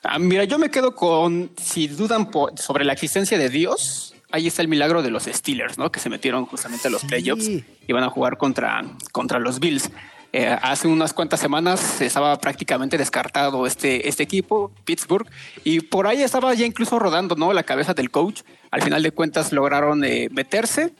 [0.03, 4.63] Ah, mira, yo me quedo con, si dudan sobre la existencia de Dios, ahí está
[4.63, 5.93] el milagro de los Steelers, ¿no?
[5.93, 7.07] Que se metieron justamente a los Sí.
[7.07, 9.91] playoffs y van a jugar contra, contra los Bills.
[10.33, 15.27] Eh, hace unas cuantas semanas estaba prácticamente descartado este, este equipo, Pittsburgh,
[15.65, 17.53] y por ahí estaba ya incluso rodando, ¿no?
[17.55, 18.43] La cabeza del coach.
[18.71, 20.93] Al final de cuentas lograron eh, meterse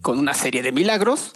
[0.00, 1.32] con una serie de milagros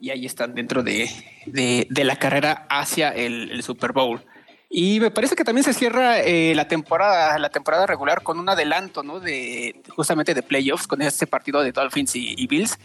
[0.00, 1.10] y ahí están dentro de,
[1.46, 4.24] de- la carrera hacia el, Super Bowl.
[4.70, 8.48] Y me parece que también se cierra eh, la temporada, la temporada regular con un
[8.48, 9.18] adelanto, ¿no?
[9.18, 12.78] De justamente de playoffs con este partido de Dolphins y, y Bills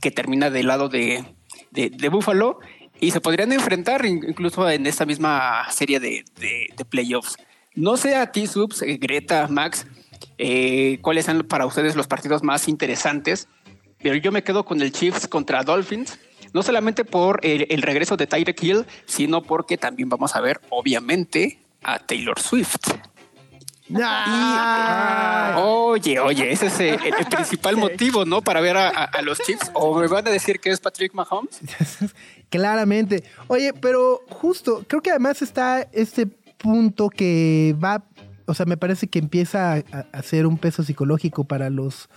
[0.00, 1.24] que, termina del lado de,
[1.70, 2.58] de Buffalo
[3.00, 7.36] y se podrían enfrentar in- incluso en esta misma serie de, de- de playoffs.
[7.74, 9.86] No sé a ti, Subs, eh, Greta, Max,
[10.38, 13.48] eh, cuáles son para ustedes los partidos más interesantes,
[14.02, 16.18] pero yo me quedo con el Chiefs contra Dolphins,
[16.52, 20.60] no solamente por el, el regreso de Tyreek Hill, sino porque también vamos a ver,
[20.70, 22.76] obviamente, a Taylor Swift.
[24.02, 25.39] ¡Ah!
[25.64, 28.42] Oye, oye, ese es el, el principal motivo, ¿no?
[28.42, 29.70] Para ver a, a- a los Chiefs.
[29.74, 31.60] O me van a decir que es Patrick Mahomes.
[32.50, 33.24] Claramente.
[33.48, 38.04] Oye, pero justo, creo que además está este punto que va,
[38.46, 42.08] o sea, me parece que empieza a, a ser un peso psicológico para los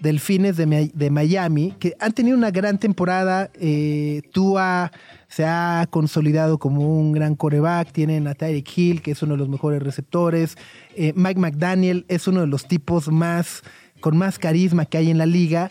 [0.00, 3.50] delfines de, de Miami, que han tenido una gran temporada.
[3.54, 4.90] Eh, Tua
[5.28, 7.92] se ha consolidado como un gran coreback.
[7.92, 10.56] Tienen a Tyreek Hill, que es uno de los mejores receptores.
[10.96, 13.62] Eh, Mike McDaniel es uno de los tipos más
[14.00, 15.70] con más carisma que hay en la liga.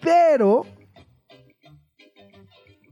[0.00, 0.66] Pero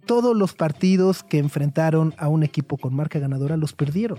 [0.06, 4.18] todos los partidos que enfrentaron a un equipo con marca ganadora los perdieron.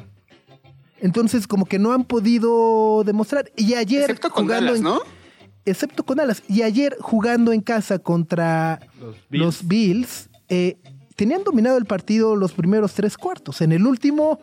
[0.99, 3.51] Entonces, como que no han podido demostrar.
[3.57, 4.99] Y ayer, Excepto con jugando Dallas, en- ¿no?
[5.65, 6.43] Excepto con Dallas.
[6.47, 10.77] Y ayer jugando en casa contra Los los Bills, eh,
[11.15, 13.61] tenían dominado el partido los primeros tres cuartos.
[13.61, 14.39] En el último,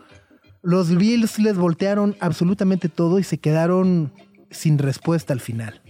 [0.62, 4.12] los Bills les voltearon absolutamente todo y se quedaron
[4.50, 5.80] sin respuesta al final.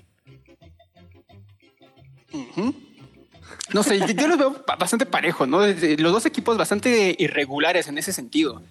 [3.72, 5.66] No sé, yo, los veo ba- bastante parejo, ¿no?
[5.66, 8.62] Los dos equipos bastante irregulares en ese sentido.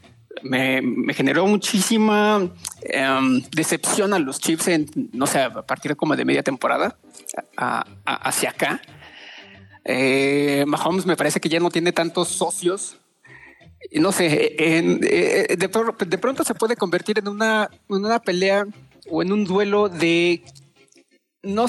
[0.44, 0.82] Me,
[1.14, 2.50] generó muchísima
[2.82, 6.98] em, decepción a los Chiefs en, no sé, a partir como de media temporada
[8.06, 8.82] hacia acá.
[9.86, 12.98] Eh, Mahomes me parece que ya no tiene tantos socios.
[13.94, 14.82] No sé, eh,
[15.58, 15.58] de,
[16.08, 18.66] de pronto se puede convertir en una, en una pelea
[19.10, 20.44] o en un duelo de
[21.44, 21.68] no,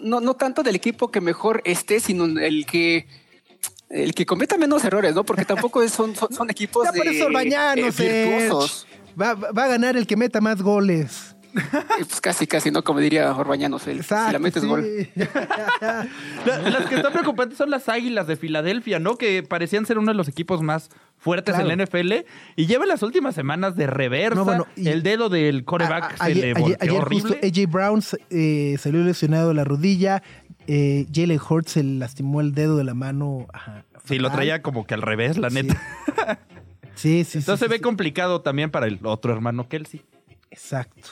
[0.00, 3.06] no- no tanto del equipo que mejor esté, sino el que
[3.92, 5.24] el que cometa menos errores, ¿no?
[5.24, 8.86] Porque tampoco es- son, son, son equipos Ya de por eso Orbañano, eh, virtuosos.
[9.20, 11.36] Va, va- a ganar el que meta más goles.
[11.54, 12.82] Y pues casi, casi, ¿no?
[12.82, 14.68] Como diría Orbañanos, el, si la metes sí.
[14.68, 14.86] gol.
[15.80, 16.06] La-
[16.70, 19.16] las que están preocupantes son las Águilas de Filadelfia, ¿no?
[19.16, 21.70] Que parecían ser uno de los equipos más fuertes Claro.
[21.70, 22.24] en la NFL
[22.56, 24.34] y llevan las últimas semanas de reversa.
[24.34, 27.00] No, bueno, y- el dedo del coreback A- a- se ayer, le ayer- volteó ayer
[27.02, 27.28] horrible.
[27.34, 30.22] justo AJ Brown eh, salió lesionado de la rodilla.
[30.66, 33.46] Eh, Jalen Hurts se lastimó el dedo de la mano.
[33.52, 35.54] ajá, sí, lo traía como que al revés, la Sí.
[35.62, 35.80] neta.
[36.94, 37.80] Sí, sí, Entonces sí, se ve sí.
[37.82, 40.02] complicado también para el otro hermano Kelsey.
[40.50, 41.08] Exacto.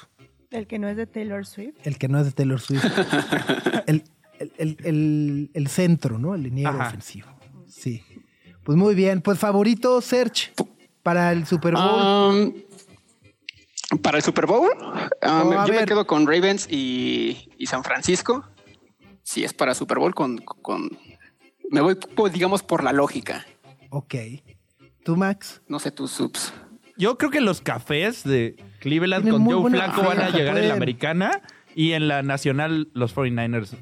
[0.50, 1.74] El que no es de Taylor Swift.
[1.84, 2.84] El que no es de Taylor Swift.
[3.86, 4.04] el,
[4.38, 6.34] el- el- el- el centro, ¿no?
[6.34, 6.88] El liniero Ajá.
[6.88, 7.28] ofensivo.
[7.66, 8.02] Sí.
[8.62, 9.22] Pues muy bien.
[9.22, 10.52] Pues favorito, Search,
[11.02, 12.52] para el Super Bowl.
[13.92, 17.82] Um, para el Super Bowl, um, Oh, yo me quedo con Ravens y, y San
[17.82, 18.44] Francisco.
[19.30, 20.90] Si es para Super Bowl, con, con
[21.70, 23.46] me voy, pues, digamos, por la lógica.
[23.90, 24.16] ok.
[25.04, 25.62] ¿Tú, Max?
[25.68, 26.52] No sé tus subs.
[26.96, 30.58] Yo creo que los cafés de Cleveland Tienen con Joe buena Flaco van a llegar
[30.58, 31.42] en la americana
[31.76, 33.76] y en la nacional los 49ers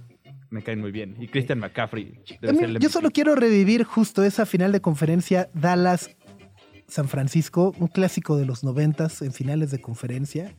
[0.51, 1.17] me caen muy bien.
[1.19, 2.05] Y Christian McCaffrey.
[2.05, 6.11] debe También, ser el yo solo quiero revivir justo esa final de conferencia Dallas
[6.89, 10.55] San Francisco, un clásico de los noventas en finales de conferencia.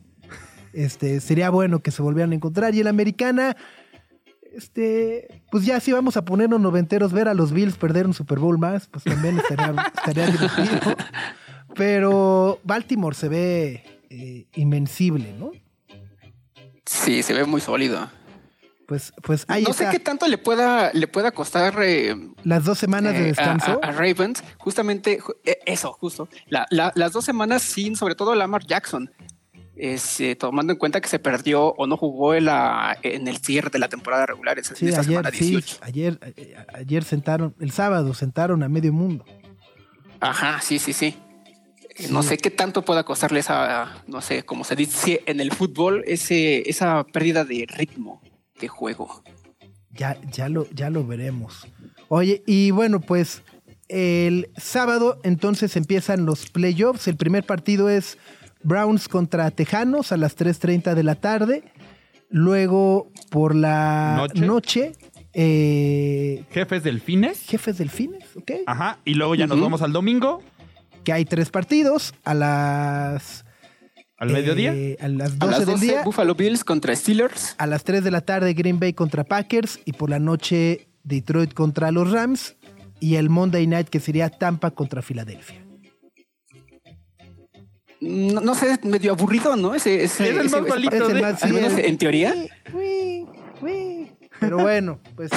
[0.72, 2.74] Este sería bueno que se volvieran a encontrar.
[2.74, 3.56] Y en la americana,
[4.54, 8.38] este, pues ya si vamos a ponernos noventeros, ver a los Bills perder un Super
[8.38, 10.96] Bowl más, pues también estaría, estaría divertido.
[11.74, 15.52] Pero Baltimore se ve eh, invencible, ¿no?
[16.84, 18.10] Sí, se ve muy sólido.
[18.86, 19.84] Pues, pues ahí no está.
[19.84, 23.78] sé qué tanto le pueda, le pueda costar eh, Las dos semanas de eh, descanso.
[23.84, 26.28] a, Ravens, justamente ju- eso, justo.
[26.48, 29.08] La- la- las dos semanas sin, sobre todo Lamar Jackson,
[29.80, 33.38] es, eh, tomando en cuenta que se perdió o no jugó en, la- en el
[33.38, 35.78] cierre de la temporada regular, en Sí, esta ayer, semana sí, 18.
[35.82, 39.24] ayer, eh, ayer sentaron, el sábado sentaron a medio mundo.
[40.20, 41.16] Ajá, sí, sí, sí.
[42.10, 46.02] No sé qué tanto pueda costarle esa, no sé, como se dice en el fútbol,
[46.06, 48.22] ese, esa pérdida de ritmo
[48.60, 49.22] de juego.
[49.90, 51.66] Ya, ya lo, ya lo veremos.
[52.08, 53.42] Oye, y bueno, pues
[53.88, 57.06] el sábado entonces empiezan los playoffs.
[57.08, 58.16] El primer partido es
[58.62, 61.64] Browns contra Tejanos a las 3.30 de la tarde.
[62.28, 64.46] Luego por la Noche.
[64.46, 64.92] noche,
[65.32, 67.40] eh, Jefes Delfines.
[67.46, 68.52] Jefes Delfines, ¿ok?
[68.66, 68.98] Ajá.
[69.04, 70.42] Y luego ya nos vamos al domingo,
[71.04, 73.44] Que hay tres partidos a las...
[74.18, 74.70] al eh, mediodía.
[75.00, 76.02] A las A 12 las del 12, día.
[76.04, 77.54] Buffalo Bills contra Steelers.
[77.58, 79.80] A las 3 de la tarde Green Bay contra Packers.
[79.84, 82.56] Y por la noche Detroit contra los Rams.
[83.00, 85.64] Y el Monday Night que sería Tampa contra Filadelfia.
[88.00, 89.74] No, no sé, medio aburrido, ¿no?
[89.74, 91.84] Ese, ese- Es el ese- más malito partido, Es el de- más- al menos el-
[91.84, 92.34] en teoría.
[92.72, 93.26] Uy,
[93.60, 94.10] uy.
[94.40, 95.30] Pero bueno, pues,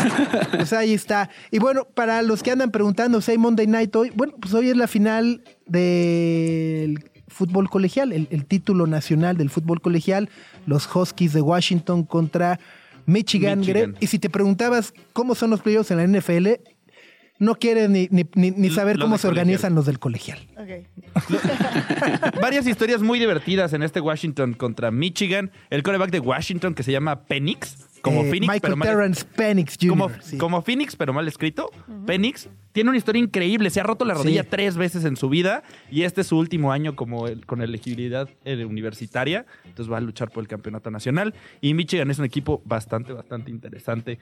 [0.56, 1.30] pues ahí está.
[1.52, 4.70] Y bueno, para los que andan preguntando si hay Monday Night hoy, bueno, pues hoy
[4.70, 10.30] es la final del fútbol colegial, el, el título nacional del fútbol colegial,
[10.66, 12.60] los Huskies de Washington contra
[13.06, 13.60] Michigan.
[13.60, 13.98] Michigan.
[14.00, 16.62] Y si te preguntabas cómo son los playoffs en la NFL,
[17.40, 20.40] no quieres ni, ni, ni- ni saber cómo se organizan los del colegial.
[22.42, 25.52] Varias historias muy divertidas en este Washington contra Michigan.
[25.70, 29.78] El coreback de Washington que se llama Penix, como Eh, Phoenix, pero mal, Terrence Penix
[29.80, 29.90] Jr.
[29.90, 30.38] como, sí.
[30.38, 31.70] como Phoenix, pero mal escrito.
[32.06, 33.70] Penix tiene una historia increíble.
[33.70, 34.48] Se ha roto la rodilla Sí.
[34.52, 38.30] tres veces en su vida y este es su último año como el- con elegibilidad
[38.46, 39.46] eh, universitaria.
[39.66, 41.34] Entonces va a luchar por el campeonato nacional.
[41.62, 44.20] Y Michigan es un equipo bastante, bastante interesante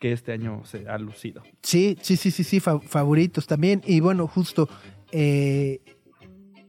[0.00, 1.42] que este año se ha lucido.
[1.62, 3.82] Sí, sí, sí, sí, sí, fa- favoritos también.
[3.86, 4.68] Y bueno, justo
[5.12, 5.80] eh,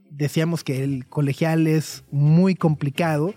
[0.10, 3.34] decíamos que el colegial es muy complicado.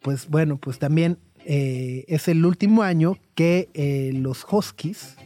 [0.00, 5.16] Pues bueno, pues también eh, es el último año que eh, los Huskies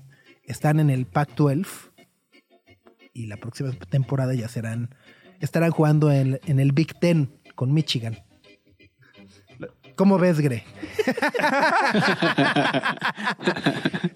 [0.44, 1.66] están en el Pac-12
[3.12, 4.94] y la próxima temporada ya serán,
[5.40, 8.18] estarán jugando en, en el Big Ten con Michigan.
[9.98, 10.62] ¿Cómo ves, Gre?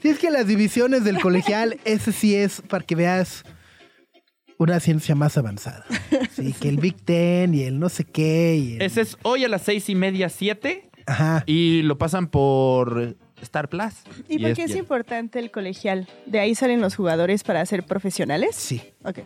[0.00, 3.42] Si es que las divisiones del colegial, ese sí es para que veas
[4.58, 5.84] una ciencia más avanzada.
[6.30, 8.54] Sí, que el Big Ten y el no sé qué.
[8.56, 10.88] Y el- Ese es hoy a las seis y media, siete.
[11.06, 11.42] Ajá.
[11.46, 13.94] Y lo pasan por Star Plus.
[14.28, 14.78] ¿Y por qué es ESPN.
[14.78, 16.08] importante el colegial?
[16.26, 18.54] ¿De ahí salen los jugadores para ser profesionales?
[18.54, 18.80] Sí.
[19.04, 19.18] Ok.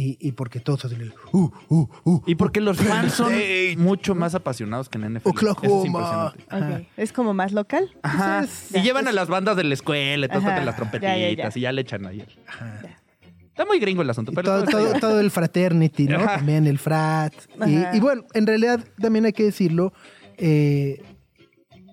[0.00, 3.32] Y, y porque todos hacen el, uh, uh, uh, Y porque los fans son
[3.78, 5.28] mucho más apasionados que en NFL.
[5.28, 5.66] Oklahoma.
[5.66, 6.44] Eso es impresionante.
[6.48, 6.76] Ajá.
[6.76, 6.86] ok.
[6.96, 7.90] ¿Es como más local?
[8.02, 8.44] Ajá.
[8.70, 11.50] Y ya, llevan a las bandas de la escuela, y tocan las trompetitas ya, ya.
[11.52, 12.24] y ya le echan ahí.
[13.48, 16.18] Está muy gringo el asunto, pero todo, todo el fraternity, ¿no?
[16.18, 16.36] Ajá.
[16.36, 17.34] También el frat.
[17.66, 19.92] Y, bueno, en realidad también hay que decirlo,
[20.36, 21.02] eh,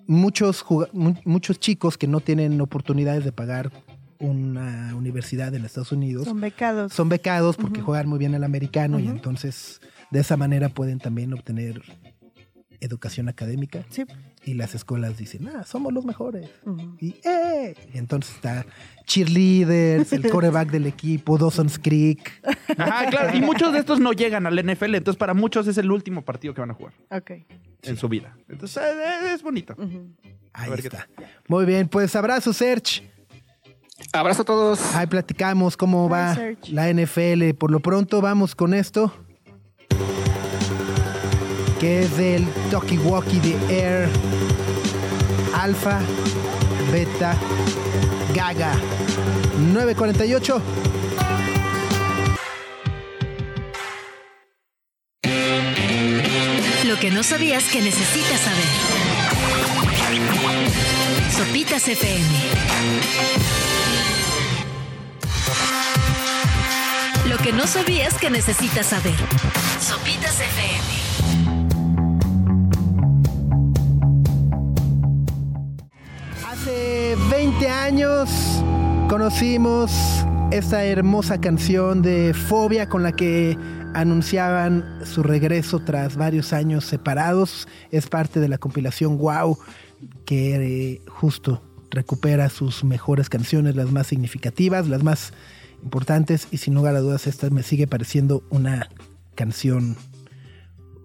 [0.06, 3.72] muchos, muchos chicos que no tienen oportunidades de pagar
[4.18, 6.92] una universidad en Estados Unidos Son becados.
[6.92, 11.32] son becados porque juegan muy bien el americano y entonces de esa manera pueden también
[11.32, 11.82] obtener
[12.80, 14.04] educación académica Sí.
[14.44, 16.50] y las escuelas dicen, ah, somos los mejores.
[17.00, 17.74] Y, ¡eh!
[17.92, 18.66] y entonces está
[19.06, 22.30] cheerleaders, el coreback del equipo, Dawson's Creek.
[22.76, 23.36] Ajá, claro.
[23.36, 26.52] Y muchos de estos no llegan al NFL, entonces para muchos es el último partido
[26.52, 27.30] que van a jugar Ok.
[27.82, 28.36] en su vida.
[28.48, 29.74] Entonces eh, es bonito.
[30.52, 31.08] Ahí está.
[31.48, 33.10] Muy bien, pues abrazo, Serge.
[34.16, 34.94] Abrazo a todos.
[34.94, 36.36] Ahí platicamos cómo va
[36.68, 37.54] la NFL.
[37.58, 39.12] Por lo pronto vamos con esto.
[41.78, 44.08] Que es del Talkie Walkie de Air
[45.54, 46.00] Alpha
[46.90, 47.36] Beta
[48.34, 48.72] Gaga
[49.72, 50.62] 948.
[56.86, 58.64] Lo que no sabías que necesitas saber.
[61.30, 63.65] Sopitas FM.
[67.46, 69.14] Que no sabías que necesitas saber.
[69.78, 70.82] Sopitas FM.
[76.44, 78.28] Hace 20 años
[79.08, 79.92] conocimos
[80.50, 83.56] esta hermosa canción de Fobia con la que
[83.94, 87.68] anunciaban su regreso tras varios años separados.
[87.92, 89.56] Es parte de la compilación Wow
[90.24, 95.32] que eh, justo recupera sus mejores canciones, las más significativas, las más
[95.86, 98.90] importantes y sin lugar a dudas esta me sigue pareciendo una
[99.36, 99.96] canción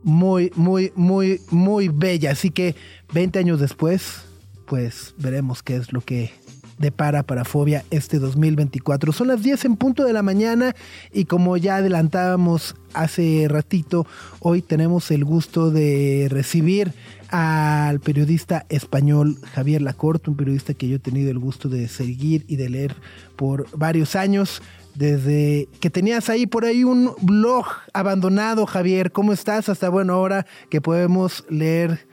[0.02, 2.32] muy, muy, muy, muy bella.
[2.32, 2.76] Así que
[3.14, 4.24] 20 años después,
[4.66, 6.32] pues veremos qué es lo que
[6.80, 9.14] depara para Fobia este 2024.
[9.14, 10.76] Son las 10 en punto de la mañana
[11.14, 14.08] y como ya adelantábamos hace ratito,
[14.40, 16.94] hoy tenemos el gusto de recibir
[17.32, 22.44] al periodista español Javier Lacorte, un periodista que yo he tenido el gusto de seguir
[22.48, 22.96] y de leer
[23.36, 24.62] por varios años.
[24.96, 29.70] Desde que tenías ahí por ahí un blog abandonado, Javier, ¿cómo estás?
[29.70, 32.06] Hasta bueno, ahora que podemos leer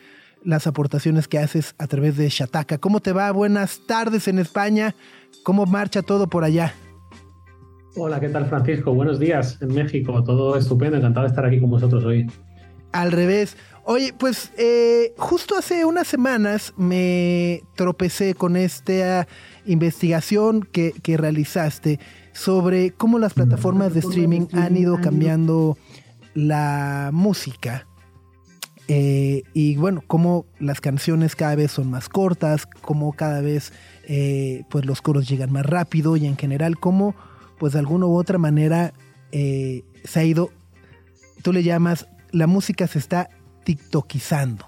[0.44, 2.78] las aportaciones que haces a través de Shataka.
[2.78, 3.32] ¿Cómo te va?
[3.32, 4.94] Buenas tardes en España.
[5.42, 6.72] ¿Cómo marcha todo por allá?
[7.96, 8.94] Hola, ¿qué tal Francisco?
[8.94, 10.22] Buenos días en México.
[10.22, 12.30] Todo estupendo, encantado de estar aquí con vosotros hoy.
[12.92, 13.56] al revés.
[13.90, 19.26] Oye, pues eh, justo hace unas semanas me tropecé con esta
[19.64, 21.98] investigación que, que realizaste
[22.34, 25.78] sobre cómo las plataformas de streaming han ido cambiando
[26.34, 27.86] la música.
[28.88, 33.72] Eh, y bueno, cómo las canciones cada vez son más cortas, cómo cada vez
[34.06, 37.14] eh, pues los coros llegan más rápido y en general cómo
[37.58, 38.92] pues de alguna u otra manera
[39.32, 40.50] eh, se ha ido,
[41.42, 43.30] tú le llamas, la música se está
[43.64, 44.66] tiktokizando.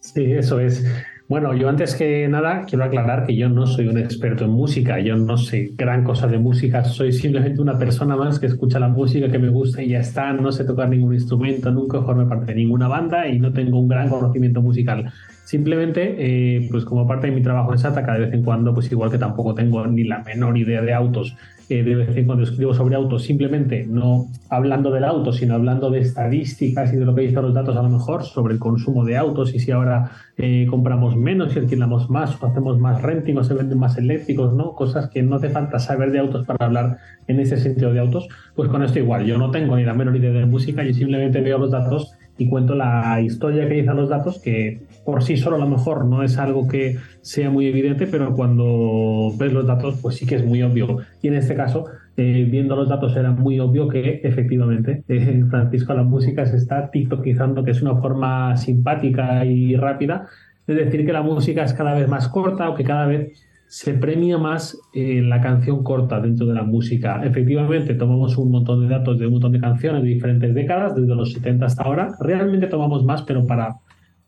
[0.00, 0.84] Sí, eso es.
[1.30, 4.98] Bueno, yo antes que nada quiero aclarar que yo no soy un experto en música,
[4.98, 8.88] yo no sé gran cosa de música, soy simplemente una persona más que escucha la
[8.88, 12.46] música que me gusta y ya está, no sé tocar ningún instrumento, nunca formé parte
[12.46, 15.12] de ninguna banda y no tengo un gran conocimiento musical.
[15.50, 18.88] Simplemente, eh, pues como parte de mi trabajo en SATA, de vez en cuando, pues
[18.92, 21.34] igual que tampoco tengo ni la menor idea de autos,
[21.68, 25.90] eh, de vez en cuando escribo sobre autos, simplemente no hablando del auto, sino hablando
[25.90, 29.04] de estadísticas y de lo que dicen los datos a lo mejor sobre el consumo
[29.04, 33.36] de autos y si ahora eh, compramos menos y alquilamos más o hacemos más renting
[33.36, 34.76] o se venden más eléctricos, ¿no?
[34.76, 38.28] Cosas que no hace falta saber de autos para hablar en ese sentido de autos,
[38.54, 41.40] pues con esto igual, yo no tengo ni la menor idea de música, yo simplemente
[41.40, 45.56] veo los datos y cuento la historia que dicen los datos, que por sí solo
[45.56, 49.98] a lo mejor no es algo que sea muy evidente, pero cuando ves los datos,
[50.00, 50.98] pues sí que es muy obvio.
[51.20, 51.84] Y en este caso,
[52.16, 56.90] eh, viendo los datos, era muy obvio que efectivamente, eh, Francisco, la música se está
[56.90, 60.26] tiktokizando, que es una forma simpática y rápida
[60.66, 63.94] de decir que la música es cada vez más corta o que cada vez se
[63.94, 67.24] premia más eh, la canción corta dentro de la música.
[67.24, 71.14] Efectivamente, tomamos un montón de datos de un montón de canciones de diferentes décadas, desde
[71.14, 72.08] los 70 hasta ahora.
[72.18, 73.76] Realmente tomamos más, pero para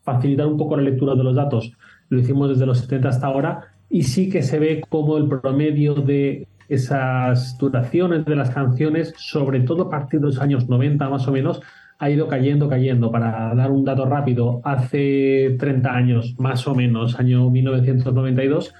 [0.02, 1.72] facilitar un poco la lectura de los datos,
[2.08, 5.94] lo hicimos desde los 70 hasta ahora y sí que se ve como el promedio
[5.94, 11.26] de esas duraciones de las canciones, sobre todo a partir de los años 90 más
[11.26, 11.60] o menos,
[11.98, 13.10] ha ido cayendo, cayendo.
[13.10, 18.72] Para dar un dato rápido, hace 30 años más o menos, año 1992,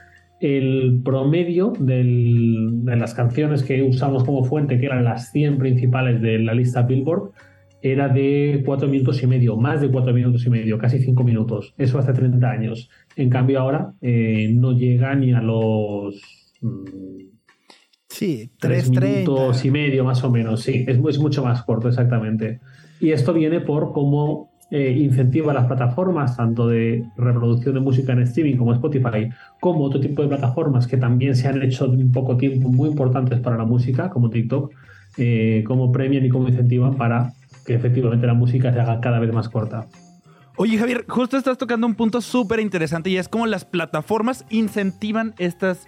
[0.43, 6.21] el promedio del- de las canciones que usamos como fuente, que eran las 100 principales
[6.21, 7.31] de la lista Billboard,
[7.81, 11.75] era de 4 minutos y medio, más de 4 minutos y medio, casi 5 minutos.
[11.79, 12.91] Eso hace 30 años.
[13.17, 16.85] En cambio ahora eh, no llega ni a los mm,
[18.09, 19.67] Sí, 3 minutos 3.30.
[19.67, 22.61] y medio más o menos, sí, es, es mucho más corto exactamente.
[23.01, 28.21] Y esto viene por cómo eh, incentiva las plataformas, tanto de reproducción de música en
[28.21, 29.29] streaming como Spotify,
[29.61, 33.39] como otro tipo de plataformas que también se han hecho en poco tiempo muy importantes
[33.41, 34.73] para la música, como TikTok,
[35.19, 37.35] eh, cómo premian y cómo incentivan para
[37.67, 39.89] que efectivamente la música se haga cada vez más corta.
[40.57, 45.35] Oye, Javier, justo estás tocando un punto súper interesante y es como las plataformas incentivan
[45.37, 45.87] estas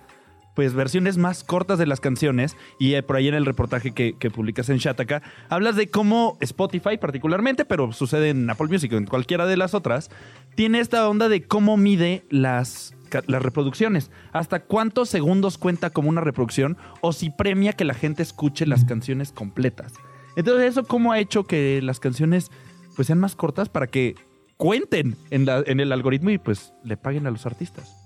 [0.54, 4.14] pues versiones más cortas de las canciones y eh, por ahí en el reportaje que,
[4.30, 9.06] publicas en Shataka hablas de cómo Spotify particularmente, pero sucede en Apple Music o en
[9.06, 10.10] cualquiera de las otras,
[10.54, 12.94] tiene esta onda de cómo mide las,
[13.28, 18.66] reproducciones, hasta cuántos segundos cuenta como una reproducción o si premia que la gente escuche
[18.66, 19.92] las canciones completas.
[20.36, 22.50] Entonces eso cómo ha hecho que las canciones
[22.96, 24.16] pues sean más cortas para que
[24.56, 28.04] cuenten en el algoritmo y pues le paguen a los artistas.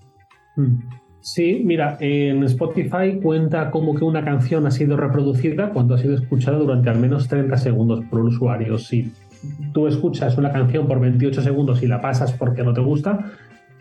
[0.57, 1.08] Mm.
[1.21, 6.15] Sí, mira, en Spotify cuenta como que una canción ha sido reproducida cuando ha sido
[6.15, 8.79] escuchada durante al menos 30 segundos por un usuario.
[8.79, 9.13] Si
[9.73, 13.33] tú escuchas una canción por 28 segundos y la pasas porque no te gusta,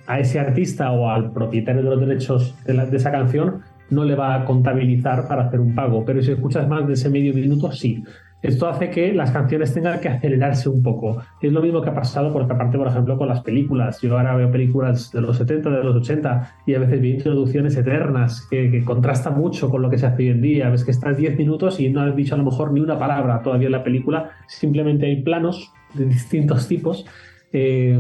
[0.08, 4.16] a ese artista o al propietario de los derechos de, de esa canción no le
[4.16, 6.04] va a contabilizar para hacer un pago.
[6.06, 8.04] Pero si escuchas más de ese medio minuto, sí.
[8.48, 11.22] Esto hace que las canciones tengan que acelerarse un poco.
[11.42, 14.00] Es lo mismo que ha pasado por otra parte, por ejemplo, con las películas.
[14.02, 17.76] Yo ahora veo películas de los 70, de los 80 y a veces veo introducciones
[17.76, 20.70] eternas que, que contrastan mucho con lo que se hace hoy en día.
[20.70, 23.42] Ves que estás 10 minutos y no has dicho a lo mejor ni una palabra
[23.42, 24.32] todavía en la película.
[24.48, 27.06] Simplemente hay planos de distintos tipos
[27.54, 27.98] eh,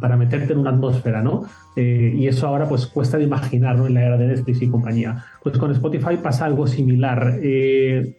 [0.00, 1.44] para meterte en una atmósfera, ¿no?
[1.76, 3.86] Eh, y eso ahora pues cuesta de imaginar, ¿no?
[3.86, 5.22] En la era de Netflix y compañía.
[5.42, 7.38] Pues con Spotify pasa algo similar.
[7.42, 8.16] Eh,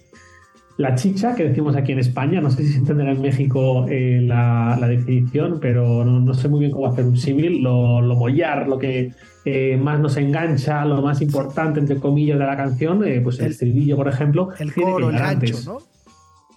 [0.78, 4.22] la chicha, que decimos aquí en España, no sé si se entenderá en México eh,
[4.22, 8.16] la, la definición, pero no, no sé muy bien cómo hacer un símil, lo, lo
[8.16, 9.12] mollar, lo que
[9.44, 13.48] eh, más nos engancha, lo más importante, entre comillas, de la canción, eh, pues el,
[13.48, 15.66] estribillo, por ejemplo, El tiene que coro, el gancho, antes.
[15.66, 15.78] ¿no?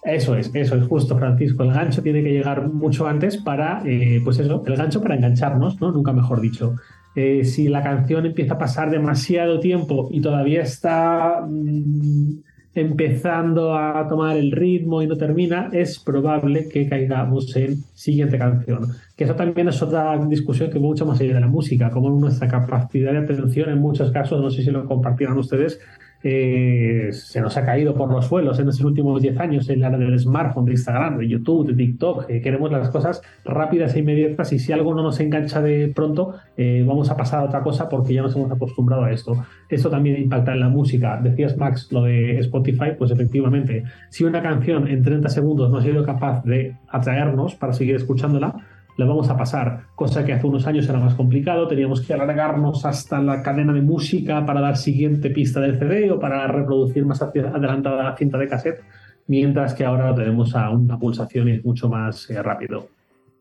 [0.03, 1.63] Eso es, eso es justo, Francisco.
[1.63, 3.83] El gancho tiene que llegar mucho antes para,
[4.23, 5.91] pues eso, el gancho para engancharnos, ¿no?
[5.91, 6.75] Nunca mejor dicho.
[7.13, 12.39] Si la canción empieza a pasar demasiado tiempo y todavía está mm,
[12.73, 18.87] empezando a tomar el ritmo y no termina, es probable que caigamos en siguiente canción.
[19.15, 22.47] Que eso también es otra discusión que mucho más allá de la música, como nuestra
[22.47, 25.79] capacidad de atención en muchos casos, no sé si lo compartirán ustedes,
[26.23, 29.87] eh, se nos ha caído por los suelos en estos últimos 10 años en la
[29.87, 32.29] era del smartphone, de Instagram, de YouTube, de TikTok.
[32.29, 36.35] eh, queremos las cosas rápidas e inmediatas y si algo no nos engancha de pronto,
[36.57, 39.43] eh, vamos a pasar a otra cosa porque ya nos hemos acostumbrado a esto.
[39.69, 41.19] Esto también impacta en la música.
[41.21, 45.81] Decías, Max, lo de Spotify, pues efectivamente, si una canción en 30 segundos no ha
[45.81, 48.55] sido capaz de atraernos para seguir escuchándola,
[48.97, 52.85] la vamos a pasar, cosa que hace unos años era más complicado, teníamos que alargarnos
[52.85, 57.21] hasta la cadena de música para dar siguiente pista del CD o para reproducir más
[57.21, 58.83] adelantada la cinta de cassette,
[59.27, 62.87] mientras que ahora lo tenemos a una pulsación y es mucho más eh, rápido.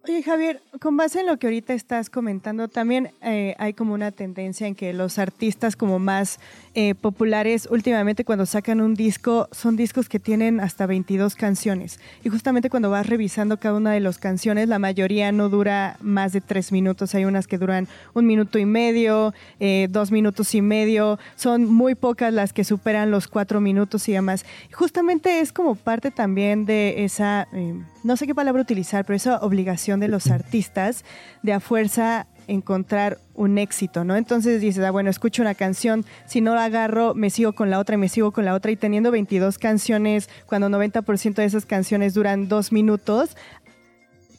[0.03, 4.13] Oye, Javier, con base en lo que ahorita estás comentando, también eh, hay como una
[4.13, 6.41] tendencia en que los artistas como más
[6.75, 12.01] eh, populares últimamente cuando sacan un disco son discos que tienen hasta 22 canciones.
[12.25, 16.33] Y justamente cuando vas revisando cada una de las canciones, la mayoría no dura más
[16.33, 17.15] de tres minutos.
[17.15, 21.19] Hay unas que duran un minuto y medio, eh, dos minutos y medio.
[21.37, 24.47] Son muy pocas las que superan los cuatro minutos y demás.
[24.73, 29.41] Justamente es como parte también de esa, eh, no sé qué palabra utilizar, pero esa
[29.41, 31.05] obligación de los artistas
[31.43, 34.17] de a fuerza encontrar un éxito, ¿no?
[34.17, 37.79] Entonces dices, ah, bueno, escucho una canción, si no la agarro, me sigo con la
[37.79, 41.67] otra y me sigo con la otra, y teniendo 22 canciones, cuando 90% de esas
[41.67, 43.37] canciones duran dos minutos,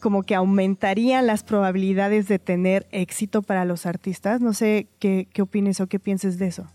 [0.02, 4.41] como que aumentarían las probabilidades de tener éxito para los artistas.
[4.41, 6.68] No sé qué, qué opines o qué pienses de eso.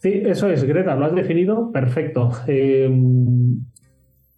[0.00, 2.30] Sí, eso es, Greta, lo has definido perfecto.
[2.46, 2.88] Eh,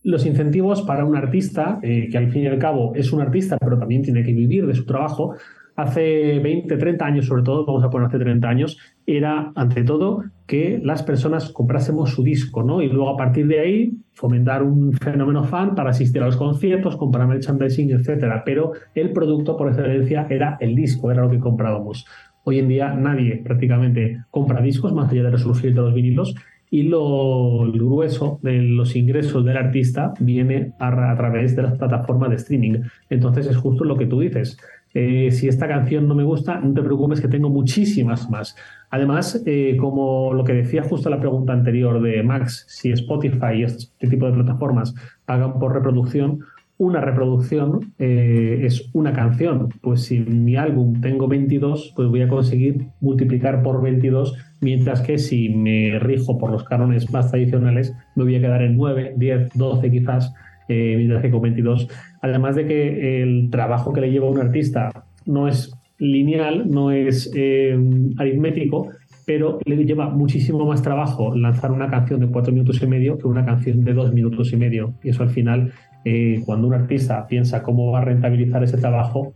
[0.03, 3.59] los incentivos para un artista, eh, que al fin y al cabo es un artista,
[3.59, 5.35] pero también tiene que vivir de su trabajo,
[5.77, 10.25] hace 20, 30 años sobre todo, vamos a poner hace 30 años, era ante todo
[10.47, 12.83] que las personas comprásemos su disco, ¿no?
[12.83, 16.97] Y luego a partir de ahí fomentar un fenómeno fan para asistir a los conciertos,
[16.97, 18.43] comprar merchandising, etcétera.
[18.45, 22.07] Pero el producto por excelencia era el disco, era lo que comprábamos.
[22.45, 26.35] Hoy en día nadie prácticamente compra discos, más allá de resurgir de los vinilos,
[26.71, 32.31] y lo, el grueso de los ingresos del artista viene a, través de las plataformas
[32.31, 32.83] de streaming.
[33.11, 34.57] Entonces es justo lo que tú dices.
[34.95, 38.57] Eh, si esta canción no me gusta, no te preocupes que tengo muchísimas más.
[38.91, 43.63] Además, eh, como lo que decía justo la pregunta anterior de Max, si Spotify y
[43.65, 44.95] este tipo de plataformas
[45.27, 46.41] pagan por reproducción,
[46.81, 49.69] una reproducción eh, es una canción.
[49.83, 55.03] Pues si en mi álbum tengo 22, pues voy a conseguir multiplicar por 22, mientras
[55.03, 59.13] que si me rijo por los cánones más tradicionales, me voy a quedar en 9,
[59.19, 60.33] 10, 12 quizás,
[60.71, 61.87] eh, mientras que con 22.
[62.23, 64.91] Además de que el trabajo que le lleva a un artista
[65.27, 67.79] no es lineal, no es eh,
[68.17, 68.89] aritmético,
[69.27, 73.29] pero le lleva muchísimo más trabajo lanzar una canción de cuatro minutos y medio que
[73.29, 74.95] una canción de dos minutos y medio.
[75.05, 75.73] Y eso al final,
[76.05, 79.33] eh, cuando un artista piensa cómo va a rentabilizar ese trabajo,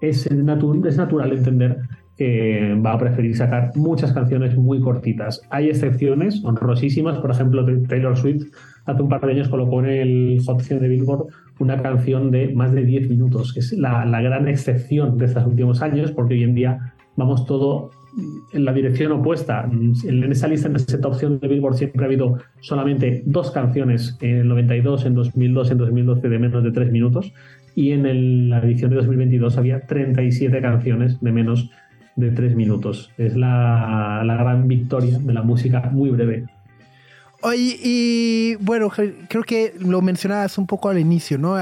[0.00, 1.78] es, natu es natural entender
[2.16, 5.42] que va a preferir sacar muchas canciones muy cortitas.
[5.50, 8.46] Hay excepciones honrosísimas, por ejemplo, Taylor Swift
[8.86, 11.26] hace un par de años colocó en el Hot 100 de Billboard
[11.58, 15.82] una canción de más de 10 minutos, que es la gran excepción de estos últimos
[15.82, 17.90] años, porque hoy en día vamos todo
[18.52, 19.68] en la dirección opuesta.
[19.70, 24.36] En esa lista, en esa opción de Billboard, siempre ha habido solamente dos canciones, en
[24.38, 27.32] el 92, en 2002, en 2012, de menos de 3 minutos,
[27.74, 31.70] y en el- la edición de 2022 había 37 canciones de menos
[32.16, 33.10] de 3 minutos.
[33.18, 36.44] Es la, la gran victoria de la música muy breve.
[37.42, 38.90] Oye, y bueno,
[39.28, 41.58] creo que lo mencionabas un poco al inicio, ¿no?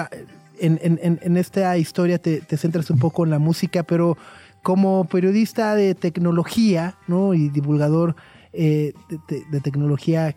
[0.60, 4.16] En- en- en esta historia te, te centras un poco en la música, pero
[4.64, 7.34] como periodista de tecnología, ¿no?
[7.34, 8.16] Y divulgador
[8.54, 8.94] eh,
[9.28, 10.36] de, tecnología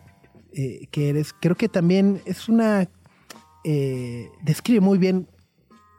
[0.52, 2.88] eh, que eres, creo que también es una...
[3.64, 5.26] eh, describe muy bien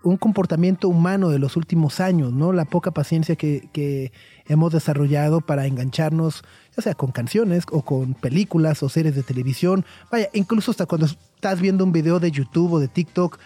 [0.03, 2.53] un comportamiento humano de los últimos años, ¿no?
[2.53, 4.11] La poca paciencia que,
[4.45, 6.43] hemos desarrollado para engancharnos,
[6.77, 9.86] ya sea con canciones o con películas o series de televisión.
[10.11, 13.39] Vaya, incluso hasta cuando estás viendo un video de YouTube o de TikTok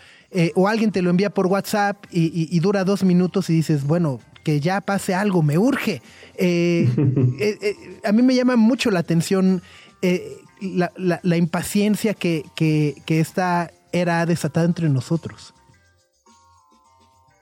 [0.55, 4.59] o alguien te lo envía por WhatsApp y dura dos minutos y dices, bueno, que
[4.59, 6.01] ya pase algo, me urge.
[6.37, 6.87] Eh,
[7.39, 9.61] eh, eh, a mí me llama mucho la atención
[10.61, 15.53] la, la- la impaciencia que, que, que esta era ha desatado entre nosotros.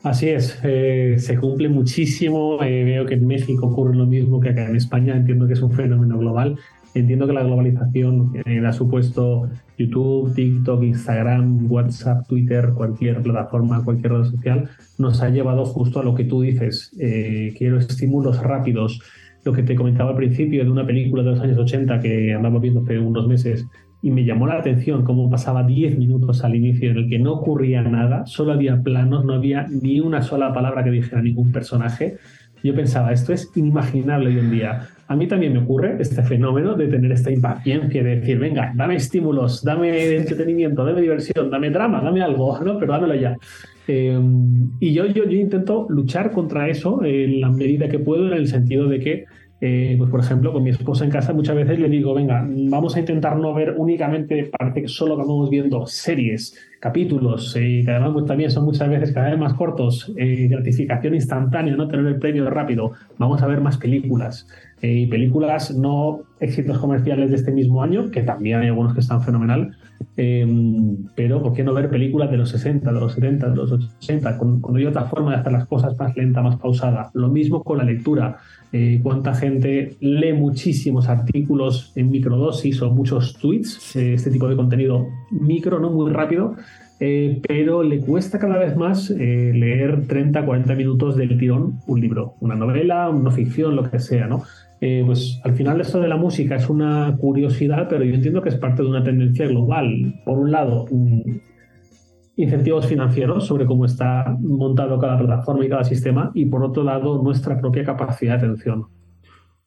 [0.03, 2.61] Así es, eh, se cumple muchísimo.
[2.63, 5.15] eh, veo que en México ocurre lo mismo que acá en España.
[5.15, 6.57] Entiendo que es un fenómeno global.
[6.93, 14.25] Entiendo que la globalización eh, supuesto YouTube, TikTok, Instagram, WhatsApp, Twitter, cualquier plataforma, cualquier red
[14.25, 16.95] social, nos ha llevado justo a lo que tú dices.
[16.99, 19.01] Eh, quiero estímulos rápidos.
[19.43, 22.59] Lo que te comentaba al principio de una película de los años 80 que andaba
[22.59, 23.65] viendo hace unos meses
[24.03, 27.33] y me llamó la atención cómo pasaba 10 minutos al inicio en el que no
[27.33, 32.17] ocurría nada, solo había planos, no había ni una sola palabra que dijera ningún personaje.
[32.63, 34.87] Yo pensaba, esto es inimaginable hoy en día.
[35.11, 38.95] A mí también me ocurre este fenómeno de tener esta impaciencia de decir, venga, dame
[38.95, 42.79] estímulos, dame entretenimiento, dame diversión, dame drama, dame algo, ¿no?
[42.79, 43.35] Pero dámelo ya.
[43.89, 44.17] Eh,
[44.79, 48.47] y yo, yo, yo intento luchar contra eso en la medida que puedo, en el
[48.47, 49.25] sentido de que
[49.63, 52.95] eh, pues por ejemplo, con mi esposa en casa muchas veces le digo, venga, vamos
[52.95, 58.13] a intentar no ver únicamente, parece que solo vamos viendo series, capítulos, eh, que además
[58.13, 62.17] pues, también son muchas veces cada vez más cortos, eh, gratificación instantánea, no tener el
[62.17, 64.47] premio rápido, vamos a ver más películas.
[64.81, 69.21] Y películas no éxitos comerciales de este mismo año, que también hay algunos que están
[69.21, 69.75] fenomenal,
[70.15, 74.37] pero ¿por qué no ver películas de los 60, de los 70, de los 80,
[74.37, 77.11] con, cuando hay otra forma de hacer las cosas más lenta, más pausada?
[77.13, 78.37] Lo mismo con la lectura.
[78.73, 84.55] Eh, cuánta gente lee muchísimos artículos en microdosis o muchos tweets, eh, este tipo de
[84.55, 86.55] contenido micro, no muy rápido,
[87.01, 92.35] eh, pero le cuesta cada vez más leer 30, 40 minutos del tirón un libro,
[92.39, 94.43] una novela, una ficción, lo que sea, ¿no?
[95.05, 98.55] Pues al final esto de la música es una curiosidad, pero yo entiendo que es
[98.55, 100.21] parte de una tendencia global.
[100.25, 101.21] Por un lado, mm,
[102.35, 107.21] incentivos financieros sobre cómo está montado cada plataforma y cada sistema, y por otro lado,
[107.21, 108.87] nuestra propia capacidad de atención.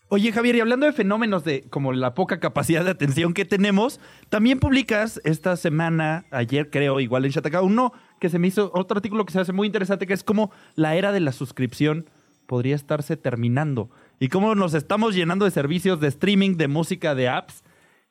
[0.08, 4.00] Oye, Javier, y hablando de fenómenos de como la poca capacidad de atención que tenemos,
[4.28, 8.96] también publicas esta semana, ayer creo, igual en Shataka, uno que se me hizo, otro
[8.96, 12.10] artículo que se hace muy interesante, que es como la era de la suscripción
[12.46, 17.28] podría estarse terminando y cómo nos estamos llenando de servicios de streaming, de música, de
[17.28, 17.64] apps,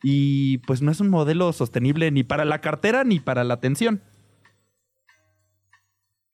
[0.04, 4.02] y pues no es un modelo sostenible ni para la cartera ni para la atención.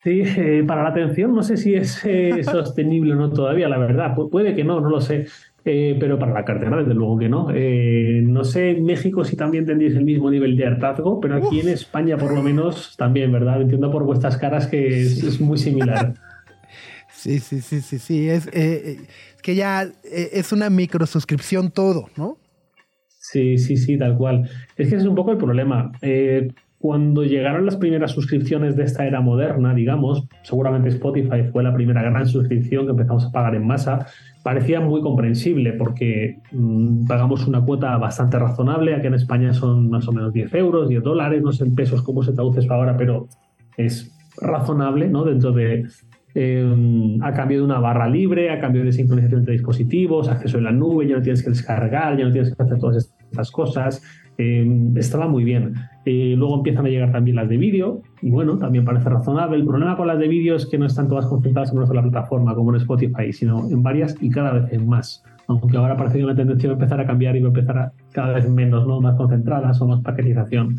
[0.01, 3.78] Sí, eh, para la atención no sé si es eh, sostenible o no todavía, la
[3.78, 4.15] verdad.
[4.32, 5.28] puede que no, no lo sé.
[5.65, 7.49] Eh, pero para la cartera, desde luego que no.
[7.51, 11.67] no sé en México si también tendréis el mismo nivel de hartazgo, pero aquí en
[11.67, 13.61] España por lo menos también, ¿verdad?
[13.61, 16.13] Entiendo por vuestras caras que es, muy similar.
[17.20, 18.30] Sí, sí, sí, sí, sí.
[18.30, 18.47] Es
[19.41, 22.38] que ya es una microsuscripción todo, ¿no?
[23.07, 24.49] Sí, sí, sí, tal cual.
[24.78, 25.91] Es que ese es un poco el problema
[26.80, 32.01] cuando llegaron las primeras suscripciones de esta era moderna, digamos, seguramente Spotify fue la primera
[32.01, 34.07] gran suscripción que empezamos a pagar en masa,
[34.43, 40.07] parecía muy comprensible porque mm, pagamos una cuota bastante razonable, aquí en España son más
[40.07, 42.95] o menos 10 euros, 10 dólares, no sé en pesos cómo se traduce eso ahora,
[42.95, 43.28] pero
[43.76, 45.26] es razonable, ¿no?
[45.26, 45.86] Dentro de,
[46.36, 50.65] em, a cambio de una barra libre, a cambio de sincronización entre dispositivos, acceso en
[50.65, 54.01] la nube, ya no tienes que descargar, ya no tienes que hacer todas estas cosas.
[54.38, 55.73] Em, estaba muy bien.
[56.05, 59.57] Eh, luego empiezan a llegar también las de vídeo, y bueno, también parece razonable.
[59.57, 62.01] El problema con las de vídeo es que no están todas concentradas en una sola
[62.01, 65.23] plataforma, como en Spotify, sino en varias y cada vez en más.
[65.49, 68.34] Aunque ahora parece que una tendencia a empezar a cambiar y a empezar a cada
[68.34, 69.01] vez menos, ¿no?
[69.01, 70.77] más concentradas o más paquetización.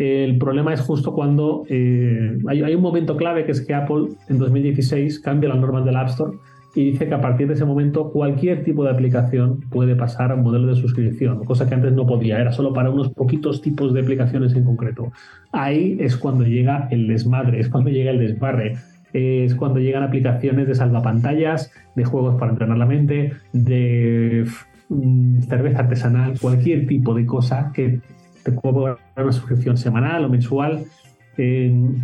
[0.00, 4.06] El problema es justo cuando eh, hay, hay, un momento clave que es que Apple
[4.30, 6.38] en 2016 cambia las normas del App Store
[6.74, 10.36] y dice que a partir de ese momento cualquier tipo de aplicación puede pasar a
[10.36, 13.92] un modelo de suscripción, cosa que antes no podía, era solo para unos poquitos tipos
[13.92, 15.12] de aplicaciones en concreto.
[15.52, 18.76] Ahí es cuando llega el desmadre, es cuando llega el desbarre,
[19.12, 24.46] es cuando llegan aplicaciones de salvapantallas, de juegos para entrenar la mente, de
[24.88, 28.00] mm, cerveza artesanal, cualquier tipo de cosa que
[28.50, 30.84] te pueda dar una suscripción semanal o mensual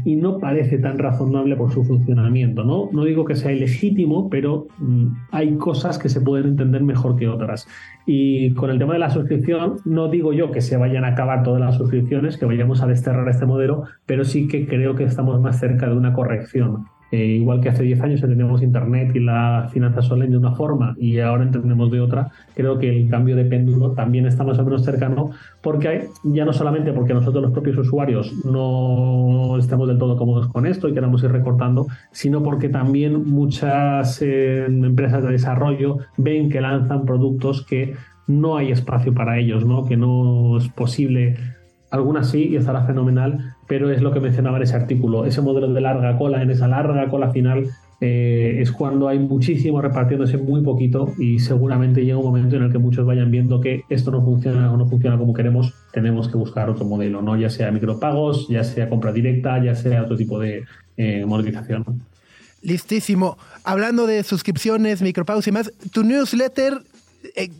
[0.04, 2.64] y no parece tan razonable por su funcionamiento.
[2.64, 7.16] No, no digo que sea ilegítimo, pero mm, hay cosas que se pueden entender mejor
[7.16, 7.68] que otras.
[8.06, 11.42] Y con el tema de la suscripción, no digo yo que se vayan a acabar
[11.42, 15.40] todas las suscripciones, que vayamos a desterrar este modelo, pero sí que creo que estamos
[15.40, 16.86] más cerca de una corrección.
[17.12, 20.96] Eh, igual que hace 10 años entendemos Internet y la finanzas online de una forma
[20.98, 24.64] y ahora entendemos de otra, creo que el cambio de péndulo también está más o
[24.64, 25.30] menos cercano,
[25.62, 30.48] porque hay, ya no solamente porque nosotros los propios usuarios no estemos del todo cómodos
[30.48, 36.48] con esto y queramos ir recortando, sino porque también muchas eh, empresas de desarrollo ven
[36.48, 37.94] que lanzan productos que
[38.26, 39.84] no hay espacio para ellos, ¿no?
[39.86, 41.36] que no es posible
[41.90, 45.24] algunas sí y estará fenomenal, pero es lo que mencionaba en ese artículo.
[45.24, 49.80] Ese modelo de larga cola, en esa larga cola final, eh, es cuando hay muchísimo
[49.80, 53.84] repartiéndose muy poquito y seguramente llega un momento en el que muchos vayan viendo que
[53.88, 57.38] esto no funciona o no funciona como queremos, tenemos que buscar otro modelo, ¿no?
[57.38, 60.64] ya sea micropagos, ya sea compra directa, ya sea otro tipo de
[60.98, 61.84] eh, monetización.
[62.60, 63.38] Listísimo.
[63.64, 66.82] Hablando de suscripciones, micropagos y más, tu newsletter
[67.34, 67.50] eh,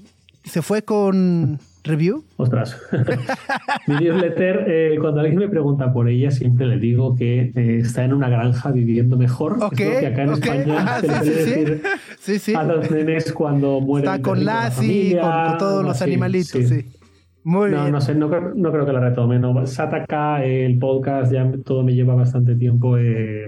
[0.44, 2.24] se fue con review?
[2.36, 2.76] Ostras.
[3.86, 8.04] Mi newsletter, eh, cuando alguien me pregunta por ella, siempre le digo que eh, está
[8.04, 9.56] en una granja viviendo mejor.
[9.60, 9.76] Ok.
[9.76, 13.80] que acá en España ah, se sí, le sí, decir sí, a los nenes cuando
[13.80, 14.10] mueren.
[14.10, 16.84] Está con Lassie, con, con, todos los animalitos, sí.
[17.48, 17.92] Muy no, bien.
[17.92, 19.38] no sé, no, creo- no creo que la retome.
[19.38, 19.64] No.
[19.68, 22.98] Sataka, el podcast, ya todo me lleva bastante tiempo.
[22.98, 23.46] eh,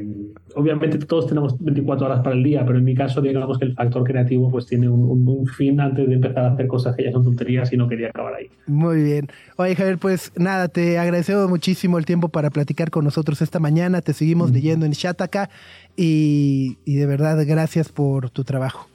[0.55, 3.75] obviamente todos tenemos 24 horas para el día, pero en mi caso, digamos que el
[3.75, 7.03] factor creativo pues tiene un, un- un fin antes de empezar a hacer cosas que
[7.05, 8.47] ya son tonterías y no quería acabar ahí.
[8.69, 9.27] Muy bien.
[9.57, 14.01] Oye, Javier, pues nada, te agradecemos muchísimo el tiempo para platicar con nosotros esta mañana.
[14.01, 15.51] Te seguimos leyendo en Shataka
[15.97, 18.87] y, y de verdad, gracias por tu trabajo.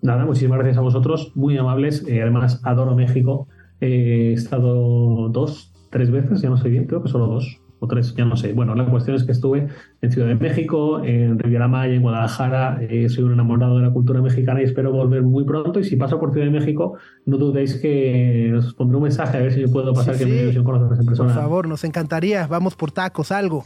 [0.00, 2.04] Nada, muchísimas gracias a vosotros, muy amables.
[2.06, 3.48] eh, además, adoro México.
[3.82, 7.88] Eh, he estado dos, tres veces, ya no sé bien, creo que solo dos o
[7.88, 8.52] tres, ya no sé.
[8.52, 9.66] Bueno, la cuestión es que estuve
[10.02, 12.78] en Ciudad de México, en Riviera Maya, en Guadalajara.
[12.80, 15.80] eh, soy un enamorado de la cultura mexicana y espero volver muy pronto.
[15.80, 16.94] Y si paso por Ciudad de México,
[17.26, 20.24] no dudéis que os pondré un mensaje a ver si me puedo pasar, Sí, que
[20.26, 20.34] me sí.
[20.36, 21.34] dio ilusión conoceros en Por persona.
[21.34, 22.46] favor, nos encantaría.
[22.46, 23.64] Vamos por tacos, algo.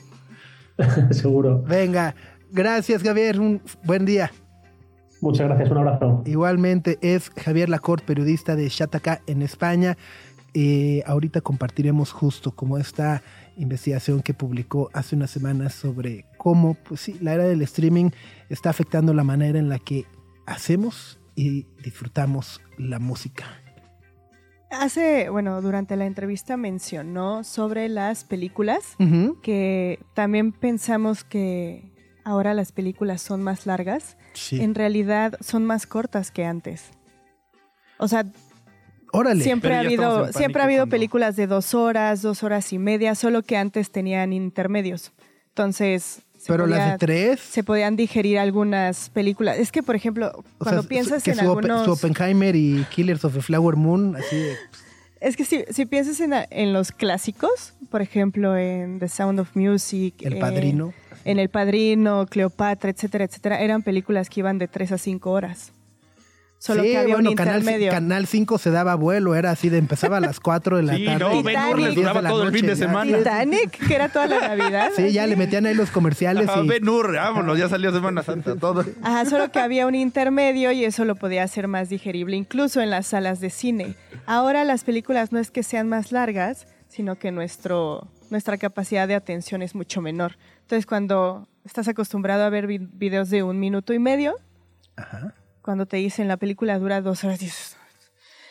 [1.10, 1.62] Seguro.
[1.68, 2.14] Venga,
[2.50, 3.38] gracias, Javier.
[3.38, 4.30] Un buen día.
[5.20, 6.22] Muchas gracias, un abrazo.
[6.26, 9.96] Igualmente es Javier Lacorte, periodista de Shataka en España.
[10.54, 13.22] Eh, ahorita compartiremos justo como esta
[13.56, 18.10] investigación que publicó hace unas semanas sobre cómo, pues sí, la era del streaming
[18.48, 20.06] está afectando la manera en la que
[20.46, 23.44] hacemos y disfrutamos la música.
[24.70, 28.96] Hace, bueno, durante la entrevista mencionó sobre las películas,
[29.42, 31.90] que también pensamos que
[32.26, 34.16] ahora las películas son más largas.
[34.34, 34.60] Sí.
[34.60, 36.90] En realidad son más cortas que antes.
[37.98, 38.26] O sea,
[39.12, 39.42] Órale.
[39.44, 43.14] siempre ha habido, siempre ha habido cuando- películas de dos horas, dos horas y media,
[43.14, 45.12] solo que antes tenían intermedios.
[45.50, 47.40] Entonces, se, Pero las de tres.
[47.40, 49.58] se podían digerir algunas películas.
[49.58, 51.84] Es que, por ejemplo, o cuando sea, piensas que en su, algunos...
[51.84, 54.56] su Oppenheimer y Killers of the Flower Moon, así de.
[55.20, 59.56] Es que si, si piensas en, en los clásicos, por ejemplo, en The Sound of
[59.56, 60.92] Music, El eh, Padrino.
[61.26, 65.72] En El Padrino, Cleopatra, etcétera, etcétera, eran películas que iban de 3 a 5 horas.
[66.58, 67.90] Solo Sí, que había bueno, un Canal, intermedio.
[67.92, 71.04] Canal 5 se daba vuelo, era así de empezaba a las 4 de la Sí,
[71.04, 71.18] tarde.
[71.18, 73.18] no, y Ben les 10 de duraba la todo el fin de semana.
[73.18, 74.90] Titanic, que era toda la Navidad.
[74.96, 78.22] Sí, ya le metían ahí los comerciales Ah, y Ben Hur, vámonos, ya salió Semana
[78.22, 78.86] Santa, todo.
[79.02, 82.88] Ajá, solo que había un intermedio y eso lo podía hacer más digerible, incluso en
[82.88, 83.94] las salas de cine.
[84.24, 89.14] Ahora las películas no es que sean más largas, sino que nuestro, nuestra capacidad de
[89.14, 90.36] atención es mucho menor.
[90.62, 94.36] Entonces, cuando estás acostumbrado a ver vi- videos de un minuto y medio,
[94.96, 95.34] Ajá.
[95.62, 97.76] cuando te dicen la película dura dos horas, dices,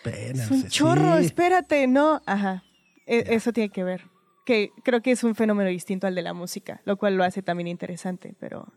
[0.05, 1.25] es un chorro, sí.
[1.25, 2.63] espérate, no, ajá.
[3.07, 4.03] E- eso tiene que ver.
[4.45, 7.41] Que creo que es un fenómeno distinto al de la música, lo cual lo hace
[7.41, 8.71] también interesante, pero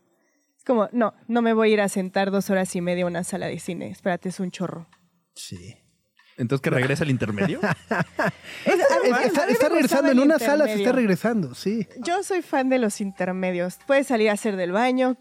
[0.57, 3.07] es como, no, no me voy a ir a sentar dos horas y media a
[3.09, 4.89] una sala de cine, espérate, es un chorro.
[5.35, 5.77] Sí.
[6.39, 7.61] Entonces que regresa el intermedio.
[8.65, 8.79] Es-
[9.51, 11.87] está, regresando en el una sala, se está regresando, sí.
[11.99, 13.79] Yo soy fan de los intermedios.
[13.87, 15.17] Puedes salir a hacer del baño,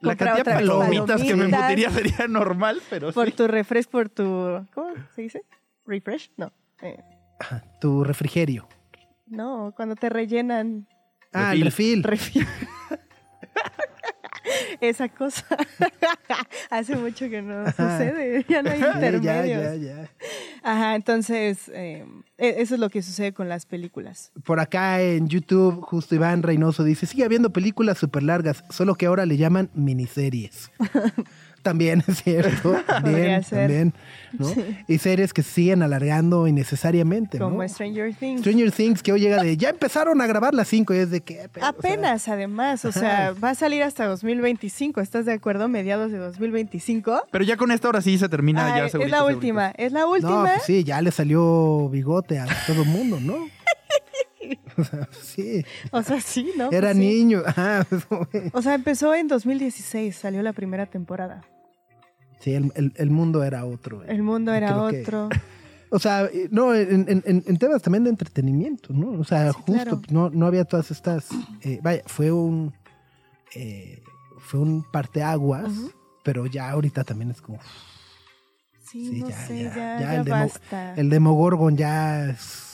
[0.00, 3.32] La cantidad de otras palomitas que me palomitas, embutiría sería normal, pero por sí.
[3.32, 5.42] tu refresco, por tu, ¿cómo se dice?
[5.86, 6.52] Refresh, no.
[6.82, 6.98] eh,
[7.38, 8.68] Ajá, Tu refrigerio.
[9.26, 10.86] no, cuando te rellenan
[11.32, 12.02] Ah, el refil.
[12.02, 12.46] refil.
[14.80, 15.44] Esa cosa.
[16.70, 18.44] Hace mucho que no sucede.
[18.48, 19.62] Ya no hay Sí, ya, intermedios.
[19.62, 20.10] ya, ya.
[20.62, 22.04] Ajá, entonces, eh,
[22.38, 24.32] e- eso es lo que sucede con las películas.
[24.44, 29.06] Por acá en YouTube, justo Iván Reynoso dice, sigue habiendo películas súper largas, solo que
[29.06, 30.70] ahora le llaman miniseries.
[31.62, 33.92] También es cierto, también, también,
[34.38, 34.52] ¿no?
[34.88, 37.50] Y series que se siguen alargando innecesariamente, ¿no?
[37.50, 38.40] Como Stranger Things.
[38.40, 41.20] Stranger Things que hoy llega de, ya empezaron a grabar las 5 y es de
[41.20, 41.48] que...
[41.60, 45.68] Apenas, además, o sea, va a salir hasta 2025, ¿estás de acuerdo?
[45.68, 47.24] Mediados de 2025.
[47.30, 49.38] Pero ya con esta hora sí se termina Ah, ya es segurito, la segurito.
[49.38, 50.42] última, es la No, última.
[50.44, 53.34] pues sí, ya le salió bigote a todo el mundo, ¿no?
[54.76, 56.70] O sea, sí, O sea, sí, ¿no?
[56.70, 57.00] era Pues sí.
[57.00, 57.42] niño.
[57.46, 57.86] Ajá.
[58.52, 61.42] O sea, empezó en 2016, salió la primera temporada.
[62.40, 64.02] Sí, el, el- el mundo era otro.
[64.04, 65.28] El mundo era que- otro.
[65.92, 69.10] O sea, no, en, en- en- temas también de entretenimiento, ¿no?
[69.20, 70.00] O sea, justo claro.
[70.10, 71.26] no, no había todas estas.
[71.62, 72.72] eh, vaya, fue un.
[73.56, 74.00] eh,
[74.38, 75.90] fue un parteaguas, Ujú.
[76.22, 77.58] pero ya ahorita también es como.
[78.88, 80.94] Sí, Sí, no ya, sé, ya, ya, ya ya, el demo- basta.
[80.94, 82.69] El Demogorgon ya es.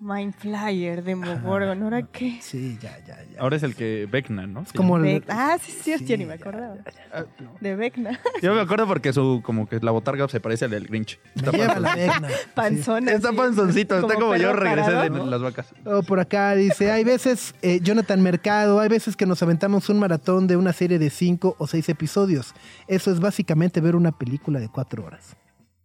[0.00, 2.38] Mind Flyer, Demogorgon, ¿ahora qué?
[2.40, 3.40] Sí, ya, ya, ya.
[3.40, 4.62] Ahora es el que Vecna, ¿no?
[4.62, 5.24] es como el.
[5.28, 6.76] Ah, sí, sí, sí, ni me acordaba.
[6.76, 7.54] ya, ya, no.
[7.60, 8.20] De Vecna.
[8.42, 11.18] Yo me acuerdo porque su como que la botarga se parece al del Grinch.
[11.34, 12.10] Está sí.
[12.54, 13.12] Panzona.
[13.12, 15.74] Está panzoncito, está como yo regresé de las vacas.
[15.84, 19.98] Oh, por acá dice, hay veces, eh, Jonathan Mercado, hay veces que nos aventamos un
[19.98, 22.54] maratón de una serie de cinco o seis episodios.
[22.86, 25.36] Eso es básicamente ver una película de cuatro horas.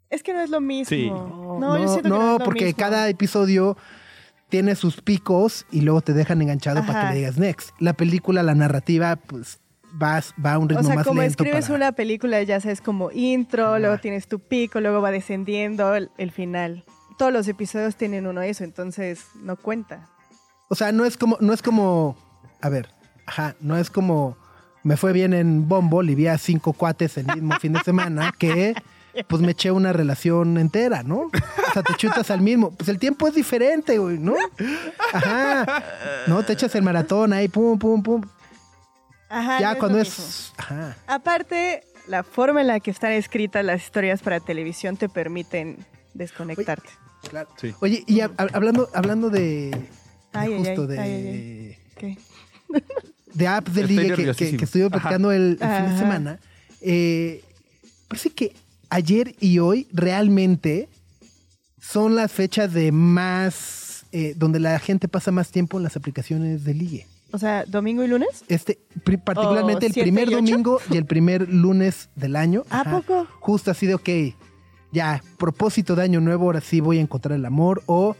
[0.09, 0.89] Es que no es lo mismo.
[0.89, 1.09] Sí.
[1.09, 2.77] No, yo siento que no, es lo porque mismo.
[2.77, 3.75] cada episodio
[4.53, 7.71] tiene sus picos y luego te dejan enganchado para que le digas next.
[7.79, 9.57] La película, la narrativa, pues
[9.93, 11.41] vas, va a un ritmo O sea, más como lento.
[11.43, 15.95] escribes para- una película, ya sabes, como intro, luego tienes tu pico, luego va descendiendo
[15.95, 16.83] el, el final.
[17.17, 20.07] todos los episodios tienen uno de eso, entonces no cuenta.
[20.69, 22.15] O sea, no es como, no es como,
[22.61, 22.89] a ver,
[23.25, 24.37] ajá, no es como
[24.83, 28.31] me fue bien en Bumble y vi a cinco cuates el mismo fin de semana
[28.37, 28.75] que
[29.27, 31.19] pues me eché una relación entera, ¿no?
[31.27, 32.71] O sea, te chutas al mismo.
[32.71, 34.35] Pues el tiempo es diferente, güey, ¿no?
[35.13, 35.83] Ajá.
[36.27, 38.21] No, te echas el maratón ahí, pum, pum, pum.
[39.29, 40.07] Ajá, ya no cuando es.
[40.19, 40.53] mismo.
[40.57, 40.97] Ajá.
[41.07, 45.77] Aparte, la forma en la que están escritas las historias para televisión te permiten
[46.13, 46.89] desconectarte.
[47.29, 47.49] Claro.
[47.59, 47.73] Sí.
[47.79, 49.39] Oye, y hab- hablando, hablando de.
[49.71, 49.87] de
[50.33, 50.99] Ay, ay, justo ay, de.
[50.99, 51.77] ay, ay.
[51.97, 52.17] ¿Qué?
[53.33, 56.39] de apps de ligue que, que, estuve platicando el, el fin de semana.
[56.81, 57.43] eh,
[58.07, 58.53] parece que
[58.93, 60.87] ayer y hoy realmente
[61.79, 64.05] son las fechas de más.
[64.11, 67.07] eh, donde la gente pasa más tiempo en las aplicaciones de ligue.
[67.31, 68.43] O sea, domingo y lunes.
[68.47, 68.77] Este,
[69.25, 72.63] particularmente ¿O el primer y domingo y el primer lunes del año.
[72.69, 72.91] ¿A Ajá.
[73.01, 73.27] poco?
[73.39, 74.09] Justo así de, ok,
[74.91, 77.81] ya, propósito de año nuevo, ahora sí voy a encontrar el amor.
[77.87, 78.15] O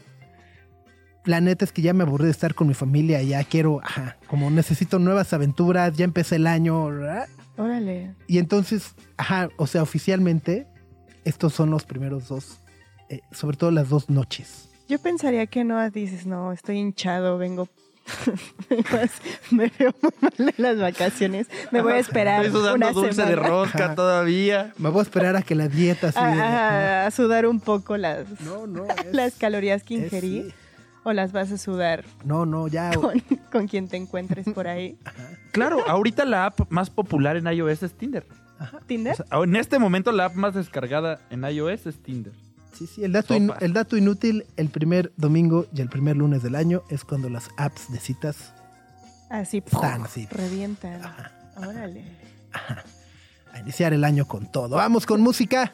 [1.24, 4.16] la neta es que ya me aburrí de estar con mi familia, ya quiero, ajá,
[4.26, 7.28] como necesito nuevas aventuras, ya empecé el año, ¿verdad?
[7.56, 8.14] Órale.
[8.26, 10.66] Y entonces, ajá, o sea, oficialmente,
[11.24, 12.58] estos son los primeros dos,
[13.08, 14.68] eh, sobre todo las dos noches.
[14.88, 17.68] Yo pensaría que no dices, no, estoy hinchado, vengo.
[19.50, 21.46] me veo muy mal en las vacaciones.
[21.70, 23.94] Me voy a esperar Estoy sudando una dulce semana de rosca Ajá.
[23.94, 24.74] todavía.
[24.76, 27.96] Me voy a esperar a que la dieta de- a, a- a sudar un poco
[27.96, 30.42] las, No, no, es- las calorías que es- ingerí.
[30.50, 30.54] sí.
[31.04, 32.92] O las vas a sudar No, no, ya.
[32.94, 33.20] con,
[33.52, 34.98] con quien te encuentres por ahí.
[35.52, 38.26] Claro, ahorita la app más popular en iOS es Tinder.
[38.86, 39.12] ¿Tinder?
[39.12, 42.32] O sea, en este momento la app más descargada en iOS es Tinder.
[42.72, 43.62] Sí, sí, el dato, in- Sopas.
[43.62, 47.48] el dato inútil, el primer domingo y el primer lunes del año es cuando las
[47.56, 48.52] apps de citas
[49.30, 50.26] Así, Están así.
[50.30, 51.00] revientan.
[51.56, 52.04] Órale.
[53.52, 54.74] a iniciar el año con todo.
[54.76, 55.72] Vamos con música.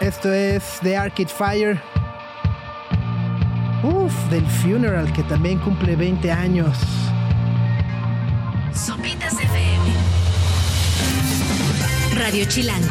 [0.00, 1.80] Esto es The Arcade Fire.
[3.84, 6.78] Uf, del Funeral, que también cumple 20 años.
[8.72, 9.92] Sopitas FM.
[12.14, 12.88] Radio Chilango.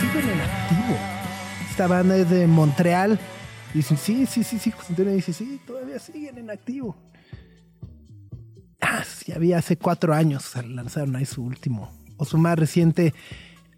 [0.00, 0.98] Siguen en activo.
[1.68, 3.18] Esta banda es de Montreal.
[3.76, 4.72] Dicen, sí, sí, sí, sí.
[4.88, 6.96] Antonio dice, sí, todavía siguen en activo.
[8.80, 13.12] Ah, sí, había hace cuatro años lanzaron ahí su último o su más reciente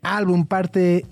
[0.01, 1.05] álbum, parte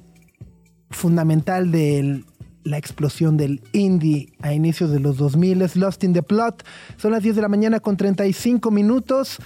[0.90, 2.22] fundamental de
[2.62, 6.64] la explosión del indie a inicios de los 2000 es Lost in the Plot.
[6.96, 9.38] Son las 10 de la mañana con 35 minutos.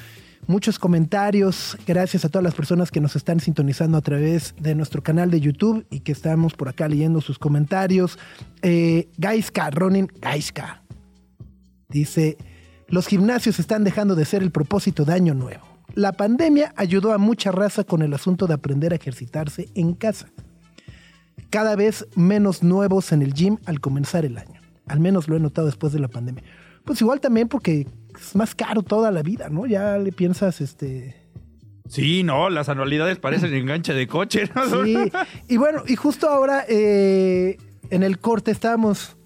[0.47, 1.77] Muchos comentarios.
[1.87, 5.41] Gracias a todas las personas que nos están sintonizando a través de nuestro canal de
[5.41, 8.19] YouTube y que estamos por acá leyendo sus comentarios.
[8.63, 10.83] Eh, Gaiska, Ronin Gaiska,
[11.89, 12.37] dice:
[12.89, 15.65] Los gimnasios están dejando de ser el propósito de Año Nuevo.
[15.95, 20.29] La pandemia ayudó a mucha raza con el asunto de aprender a ejercitarse en casa
[21.51, 24.61] cada vez menos nuevos en el gym al comenzar el año.
[24.87, 26.43] Al menos lo he notado después de la pandemia.
[26.85, 27.87] Pues igual también porque
[28.21, 29.67] es más caro toda la vida, ¿no?
[29.67, 31.17] Ya le piensas, este...
[31.89, 34.49] Sí, no, las anualidades parecen enganche de coche.
[34.55, 34.85] ¿no?
[34.85, 34.97] Sí.
[35.49, 37.57] Y bueno, y justo ahora eh,
[37.91, 39.17] en el corte estábamos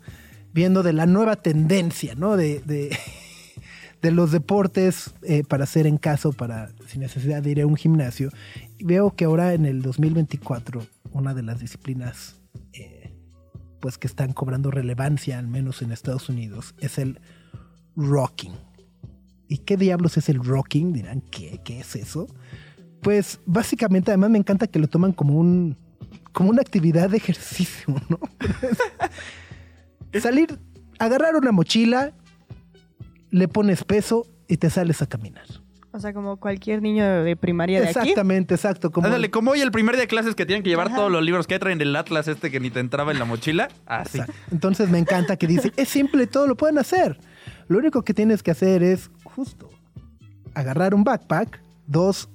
[0.55, 2.37] viendo de la nueva tendencia, ¿no?
[2.39, 2.97] De, de,
[4.03, 7.67] de los deportes eh, para hacer en casa, o para sin necesidad de ir a
[7.67, 8.31] un gimnasio.
[8.79, 12.41] Y veo que ahora en el 2024, una de las disciplinas
[12.73, 13.13] eh,
[13.81, 17.21] pues que están cobrando relevancia, al menos en Estados Unidos, es el
[17.97, 18.53] rocking.
[19.49, 20.93] ¿Y qué diablos es el rocking?
[20.93, 22.27] Dirán, ¿qué, qué es eso?
[23.01, 25.77] Pues básicamente, además me encanta que lo toman como un
[26.33, 28.19] como una actividad de ejercicio, ¿no?
[30.21, 30.59] Salir,
[30.99, 32.13] agarrar una mochila,
[33.31, 35.47] le pones peso y te sales a caminar.
[35.93, 37.99] O sea, como cualquier niño de primaria de aquí.
[38.01, 38.91] Exactamente, exacto.
[38.91, 40.97] Como Ándale, como hoy el primer día de clases que tienen que llevar Ajá.
[40.97, 43.69] todos los libros que traen del Atlas este que ni te entraba en la mochila.
[43.87, 44.19] Así.
[44.19, 44.35] Exacto.
[44.51, 47.21] Entonces me encanta que dice, es simple, todo lo pueden hacer.
[47.69, 49.71] Lo único que tienes que hacer es justo
[50.55, 52.29] agarrar un backpack, dos,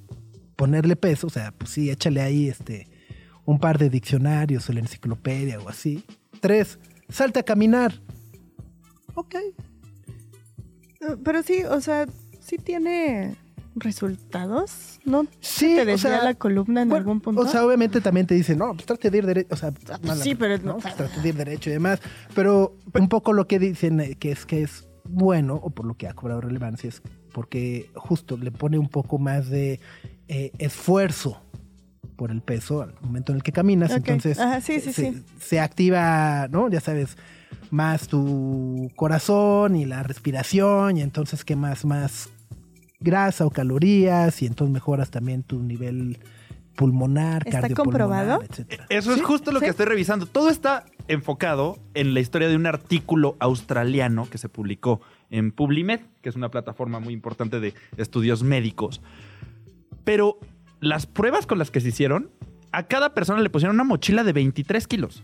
[0.55, 2.87] ponerle peso, o sea, pues sí, échale ahí este
[3.45, 6.03] un par de diccionarios o la enciclopedia o así.
[6.41, 6.77] Tres,
[7.09, 7.93] salta a caminar.
[9.15, 9.35] Ok.
[9.35, 12.05] Eh, Pero sí, o sea,
[12.41, 13.35] sí tiene
[13.75, 15.25] resultados, ¿no?
[15.39, 17.41] Sí, ¿Te o sea, la columna en bueno, algún punto?
[17.41, 19.71] O sea, obviamente también te dicen, no, pues trate de ir derecho, o sea,
[20.21, 20.73] sí, pero ¿no?
[20.73, 21.99] no- Pues trate de ir derecho y demás.
[22.35, 25.95] Pero un poco lo que dicen eh, que es que es bueno, o por lo
[25.95, 27.01] que ha cobrado relevancia, es
[27.33, 29.79] porque justo le pone un poco más de
[30.27, 31.41] eh, esfuerzo
[32.15, 33.91] por el peso al momento en el que caminas.
[33.91, 35.23] Entonces Ajá, sí, sí, se, sí.
[35.39, 36.69] se activa, ¿no?
[36.69, 37.17] Ya sabes,
[37.71, 42.29] más tu corazón y la respiración y entonces quemas más
[42.99, 46.19] grasa o calorías y entonces mejoras también tu nivel
[46.79, 48.41] pulmonar, ¿Está cardiopulmonar, comprobado?
[48.41, 48.85] etcétera.
[48.87, 50.27] Eso es justo lo que estoy revisando.
[50.27, 55.99] Todo está enfocado en la historia de un artículo australiano que se publicó en PubliMed,
[56.21, 59.01] que es una plataforma muy importante de estudios médicos.
[60.05, 60.39] Pero
[60.79, 62.29] las pruebas con las que se hicieron,
[62.71, 65.23] a cada persona le pusieron una mochila de 23 kilos.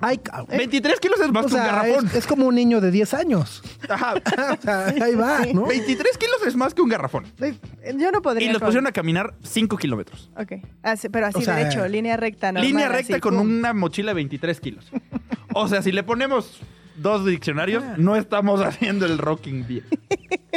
[0.00, 0.56] Ay, cabrón.
[0.56, 2.06] 23 kilos es más O que un garrafón.
[2.06, 3.62] es, es como un niño de 10 años.
[3.88, 4.14] Ajá.
[4.58, 5.66] O sea, ahí va, ¿no?
[5.66, 7.24] 23 kilos es más que un garrafón.
[7.40, 7.54] Eh,
[7.98, 8.48] Yo no podría.
[8.48, 10.30] Y los con- pusieron a caminar 5 kilómetros.
[10.36, 10.52] Ok.
[10.82, 13.46] Ah, sí, pero así O sea, derecho, línea recta, normal, Línea recta así, con pum.
[13.58, 14.90] una mochila de 23 kilos.
[15.56, 16.60] O sea, si le ponemos
[16.96, 17.94] dos diccionarios, Ah.
[17.96, 19.84] no estamos haciendo el rocking bien.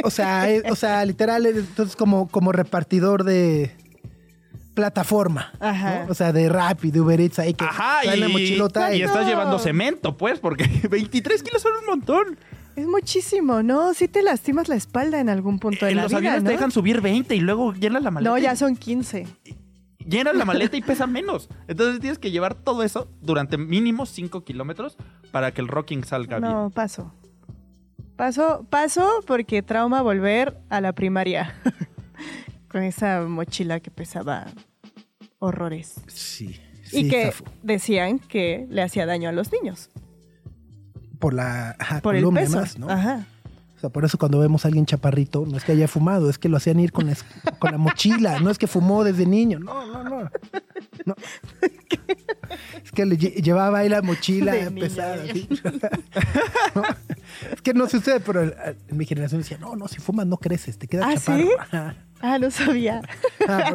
[0.02, 3.70] O sea, es- o sea, literal, es- entonces como, como repartidor de
[4.78, 5.52] plataforma.
[5.58, 6.04] Ajá.
[6.04, 6.12] ¿no?
[6.12, 9.00] O sea, de Rappi, de Uber Eats, ahí que Ajá, traen y, la mochilota y
[9.00, 9.28] y, estás No.
[9.28, 12.38] llevando cemento, pues, porque 23 kilos son un montón.
[12.76, 13.92] Es muchísimo, ¿no?
[13.92, 16.46] Si te lastimas la espalda en algún punto de En la los vida, aviones ¿no?
[16.48, 18.30] te dejan subir 20 y luego llenas la maleta.
[18.30, 19.26] No, y- ya son 15.
[20.06, 21.48] Llenas la maleta y pesa menos.
[21.66, 24.96] Entonces tienes que llevar todo eso durante mínimo 5 kilómetros
[25.32, 26.52] para que el rocking salga bien.
[26.52, 27.12] No, paso.
[28.16, 31.54] Paso, paso porque trauma volver a la primaria.
[32.68, 34.46] Con esa mochila que pesaba
[35.38, 35.94] horrores.
[36.08, 37.44] Sí, y sí, que zafo.
[37.62, 39.90] decían que le hacía daño a los niños.
[41.18, 42.56] por la ajá, Por el peso.
[42.60, 42.88] más, ¿no?
[42.90, 43.26] Ajá.
[43.76, 46.36] O sea, por eso cuando vemos a alguien chaparrito, no es que haya fumado, es
[46.38, 47.16] que lo hacían ir con la,
[47.60, 50.30] con la mochila, no es que fumó desde niño, no, no, no.
[51.06, 51.14] No.
[52.82, 55.22] Es que le lle- llevaba ahí la mochila De pesada.
[56.74, 56.82] No.
[57.52, 60.38] Es que no sé usted, pero en mi generación decía, no, no, si fumas no
[60.38, 61.44] creces, te queda ¿Ah, chaparro.
[61.44, 61.96] sí?
[62.20, 63.00] Ah, no sabía.
[63.48, 63.72] Ah,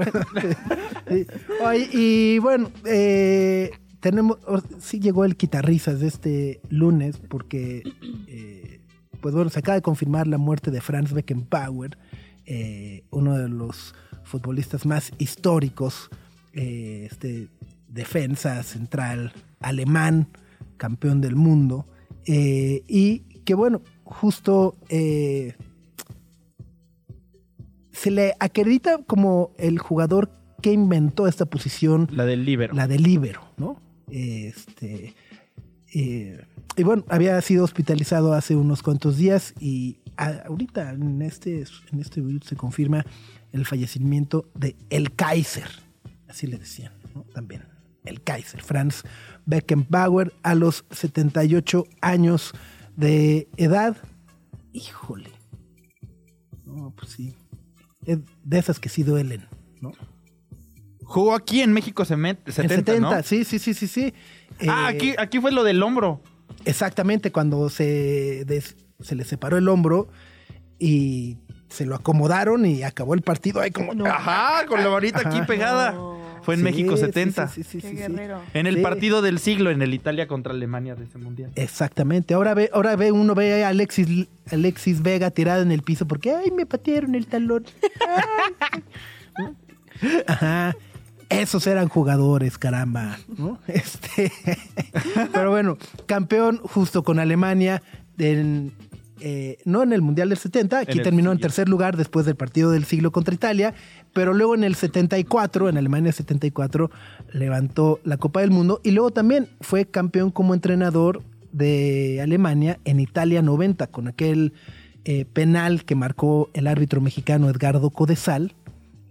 [1.91, 3.71] y bueno, eh,
[4.03, 4.37] tenemos,
[4.79, 7.83] sí llegó el quitarrisas de este lunes porque,
[8.27, 8.81] eh,
[9.21, 11.97] pues bueno, se acaba de confirmar la muerte de Franz Beckenbauer,
[12.45, 16.09] eh, uno de los futbolistas más históricos,
[16.51, 17.47] eh, este
[17.87, 19.31] defensa central
[19.61, 20.27] alemán,
[20.75, 21.87] campeón del mundo,
[22.25, 24.75] y que bueno, justo...
[27.93, 30.29] se le acredita como el jugador
[30.61, 32.73] que inventó esta posición, La del libero.
[32.73, 33.81] la de líbero, ¿no?
[34.09, 35.13] Este,
[35.93, 41.99] eh, y bueno, había sido hospitalizado hace unos cuantos días y ahorita en este, en
[41.99, 43.05] este video se confirma
[43.51, 45.69] el fallecimiento de El Kaiser,
[46.27, 47.23] así le decían, ¿no?
[47.33, 47.63] También,
[48.05, 49.03] el Kaiser, Franz
[49.45, 52.53] Beckenbauer, a los 78 años
[52.95, 53.97] de edad.
[54.71, 55.29] Híjole.
[56.65, 57.35] No, pues sí.
[58.05, 59.47] Es de esas que sí duelen,
[59.81, 59.91] ¿no?
[61.03, 63.23] Jugó aquí en México se met- 70, en 70, ¿no?
[63.23, 64.13] sí, sí, sí, sí, sí.
[64.67, 66.21] Ah, Eh, aquí, aquí fue lo del hombro.
[66.65, 70.07] Exactamente, cuando se, des- se le separó el hombro
[70.79, 71.37] y
[71.73, 73.93] se lo acomodaron y acabó el partido ahí como...
[74.05, 75.95] Ajá, con la varita aquí pegada.
[76.43, 77.47] Fue en Sí, México sí, 70.
[77.47, 78.41] sí, sí, sí, Qué guerrero.
[78.53, 78.81] En el Sí.
[78.81, 81.51] partido del siglo, en el Italia contra Alemania de ese mundial.
[81.55, 82.33] Exactamente.
[82.33, 86.35] Ahora ve, ahora ve, uno ve a Alexis, Alexis Vega tirado en el piso porque
[86.35, 87.63] ay me patearon el talón.
[90.27, 90.75] Ajá.
[91.29, 93.57] Esos eran jugadores, caramba, ¿no?
[93.67, 94.31] Este,
[95.33, 97.81] pero bueno, campeón justo con Alemania,
[98.19, 98.73] en,
[99.25, 102.35] eh, no en el Mundial del 70, aquí En terminó en tercer lugar después del
[102.35, 103.73] partido del siglo contra Italia,
[104.11, 106.91] pero luego en el 74, en Alemania 74,
[107.31, 112.99] levantó la Copa del Mundo y luego también fue campeón como entrenador de Alemania en
[112.99, 114.53] Italia 90 con aquel
[115.05, 118.53] eh, penal que marcó el árbitro mexicano Edgardo Codesal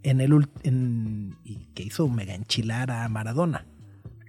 [0.02, 3.64] en el en- y que hizo mega enchilar a Maradona.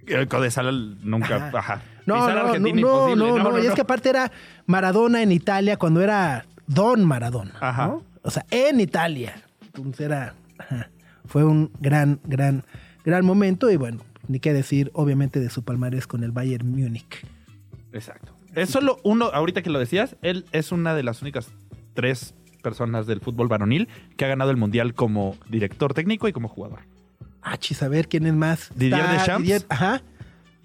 [0.06, 1.36] El Codesal nunca.
[1.36, 1.58] Ajá.
[1.58, 1.82] Ajá.
[2.06, 4.30] No, no, no, no, no, no, y es que aparte era
[4.66, 7.54] Maradona en Italia cuando era Don Maradona.
[7.60, 7.86] Ajá.
[7.88, 8.02] ¿no?
[8.22, 9.42] O sea, en Italia.
[9.62, 10.34] Entonces era.
[10.58, 10.90] ajá.
[11.26, 12.64] Fue un gran, gran,
[13.04, 13.70] gran momento.
[13.70, 17.26] Y bueno, ni qué decir, obviamente, de su palmarés con el Bayern Múnich.
[17.92, 18.34] Exacto.
[18.54, 21.48] Es solo uno, ahorita que lo decías, él es una de las únicas
[21.94, 26.48] tres personas del fútbol varonil que ha ganado el mundial como director técnico y como
[26.48, 26.80] jugador.
[27.44, 28.70] Ah, chis, a ver quién es más.
[28.74, 29.46] Didier Deschamps.
[29.46, 30.02] Didier- ajá.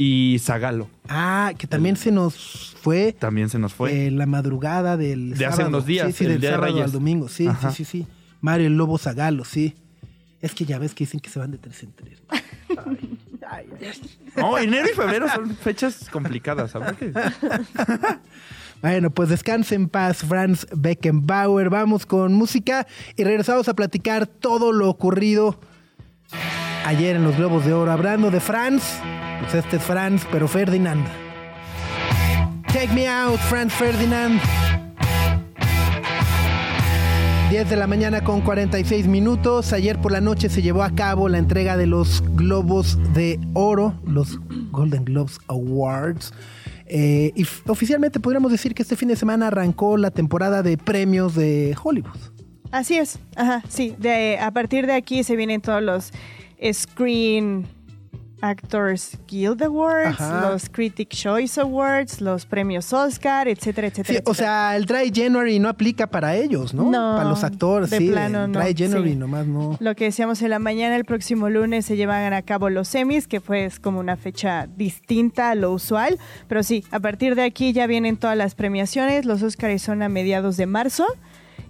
[0.02, 3.12] Y Zagalo Ah, que también se nos fue.
[3.12, 4.08] también se nos fue.
[4.08, 6.72] eh, la madrugada del De hace unos días, Sí, sí, el del Día de sábado
[6.72, 6.86] Reyes.
[6.86, 7.28] al domingo.
[7.28, 7.72] Sí, Ajá.
[7.72, 8.08] sí, sí, sí.
[8.40, 9.76] Mario el Lobo Zagalo, sí.
[10.42, 12.24] Es que ya ves que dicen que se van de tres en tres.
[12.30, 13.18] Ay,
[13.50, 14.02] ay, ay.
[14.38, 16.72] No, enero y febrero son fechas complicadas.
[16.72, 17.12] ¿sabes qué?
[18.82, 21.70] Bueno, pues descanse en paz, Franz Beckenbauer.
[21.70, 25.60] Vamos con música y regresamos a platicar todo lo ocurrido
[26.90, 27.92] ayer en los Globos de Oro.
[27.92, 28.82] Hablando de Franz,
[29.42, 31.06] pues este es Franz, pero Ferdinand.
[32.74, 34.42] Take me out, Franz Ferdinand.
[37.52, 39.72] 10 de la mañana con 46 minutos.
[39.72, 43.94] Ayer por la noche se llevó a cabo la entrega de los Globos de Oro,
[44.04, 44.40] los
[44.72, 46.34] Golden Globes Awards.
[46.88, 51.36] Eh, y oficialmente podríamos decir que este fin de semana arrancó la temporada de premios
[51.36, 52.18] de Hollywood.
[52.72, 53.96] Así es, ajá, sí.
[54.00, 56.12] De, a partir de aquí se vienen todos los
[56.74, 57.68] Screen
[58.42, 60.52] Actors Guild Awards, Ajá.
[60.52, 64.20] los Critic Choice Awards, los premios Oscar, etcétera, etcétera.
[64.20, 66.84] Sí, o sea, el Dry January no aplica para ellos, ¿no?
[66.90, 68.10] No, para los actores, de sí.
[68.10, 69.16] plano el no, January sí.
[69.16, 69.78] nomás no.
[69.80, 73.28] Lo que decíamos en la mañana, el próximo lunes se llevan a cabo los semis,
[73.28, 76.18] que fue como una fecha distinta a lo usual.
[76.48, 79.26] Pero sí, a partir de aquí ya vienen todas las premiaciones.
[79.26, 81.06] Los Oscars son a mediados de marzo.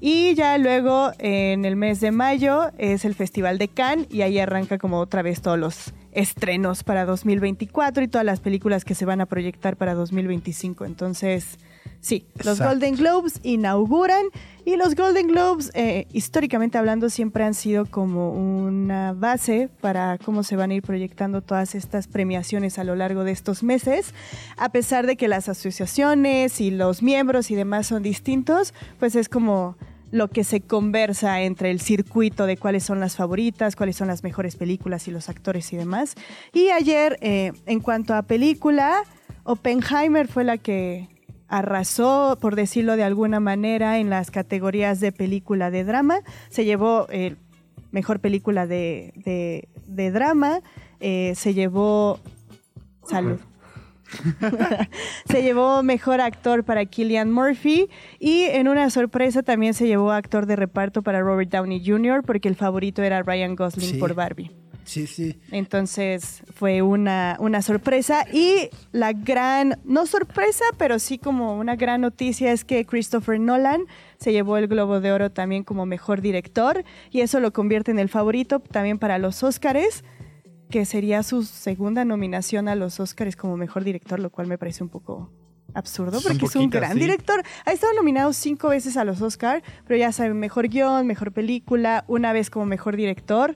[0.01, 4.39] Y ya luego en el mes de mayo es el Festival de Cannes y ahí
[4.39, 9.05] arranca como otra vez todos los estrenos para 2024 y todas las películas que se
[9.05, 10.85] van a proyectar para 2025.
[10.85, 11.59] Entonces,
[12.01, 12.73] sí, los Exacto.
[12.73, 14.25] Golden Globes inauguran
[14.65, 20.43] y los Golden Globes, eh, históricamente hablando, siempre han sido como una base para cómo
[20.43, 24.13] se van a ir proyectando todas estas premiaciones a lo largo de estos meses.
[24.57, 29.27] A pesar de que las asociaciones y los miembros y demás son distintos, pues es
[29.27, 29.75] como
[30.11, 34.23] lo que se conversa entre el circuito de cuáles son las favoritas, cuáles son las
[34.23, 36.15] mejores películas y los actores y demás.
[36.53, 39.03] Y ayer, eh, en cuanto a película,
[39.43, 41.07] Oppenheimer fue la que
[41.49, 46.19] arrasó, por decirlo de alguna manera, en las categorías de película de drama.
[46.49, 47.35] Se llevó eh,
[47.91, 50.61] mejor película de, de- de drama,
[50.99, 52.19] eh, se llevó...
[53.07, 53.39] Salud.
[55.25, 57.89] se llevó mejor actor para Killian Murphy
[58.19, 62.23] y en una sorpresa también se llevó actor de reparto para Robert Downey Jr.
[62.23, 63.97] porque el favorito era Ryan Gosling Sí.
[63.97, 64.51] por Barbie.
[64.89, 65.39] Sí, sí.
[65.51, 72.01] Entonces fue una, una sorpresa y la gran, no sorpresa, pero sí como una gran
[72.01, 73.83] noticia es que Christopher Nolan
[74.17, 77.99] se llevó el Globo de Oro también como mejor director y eso lo convierte en
[77.99, 80.03] el favorito también para los Óscares,
[80.71, 84.83] que sería su segunda nominación a los Óscares como mejor director, lo cual me parece
[84.83, 85.31] un poco
[85.75, 86.99] absurdo Un porque es un gran sí.
[86.99, 87.43] director.
[87.63, 92.05] Ha estado nominado cinco veces a los Óscar, pero ya saben, mejor guion, mejor película,
[92.07, 93.55] una vez como mejor director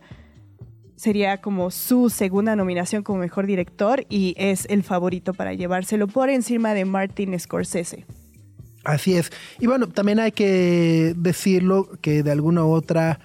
[1.03, 6.29] sería como su segunda nominación como mejor director y es el favorito para llevárselo por
[6.29, 8.05] encima de Martin Scorsese.
[8.85, 9.29] Así es.
[9.59, 13.19] Y bueno, también hay que decirlo que de alguna u otra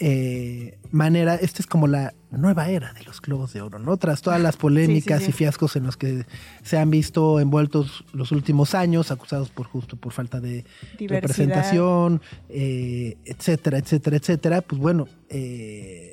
[0.00, 3.96] eh, manera, esta es como la nueva era de los Globos de Oro, ¿no?
[3.96, 5.36] Tras todas las polémicas Sí, sí, sí.
[5.36, 6.24] y fiascos en los que
[6.64, 10.64] se han visto envueltos los últimos años, acusados por justo por falta de
[10.98, 11.20] Diversidad.
[11.20, 16.09] representación, eh, etcétera, etcétera, etcétera, pues bueno, eh,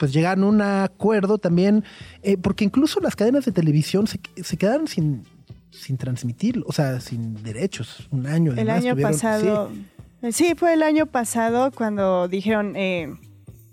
[0.00, 1.84] pues llegaron a un acuerdo también,
[2.22, 5.24] eh, porque incluso las cadenas de televisión se, se quedaron sin,
[5.70, 8.52] sin transmitir, o sea, sin derechos, un año.
[8.56, 9.70] El año tuvieron- pasado.
[10.22, 10.54] sí, Sí.
[10.56, 12.72] fue el año pasado cuando dijeron.
[12.76, 13.14] eh,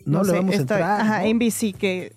[0.06, 1.02] no, le vamos a entrar.
[1.02, 1.28] Ajá, ¿no?
[1.30, 2.12] NBC, que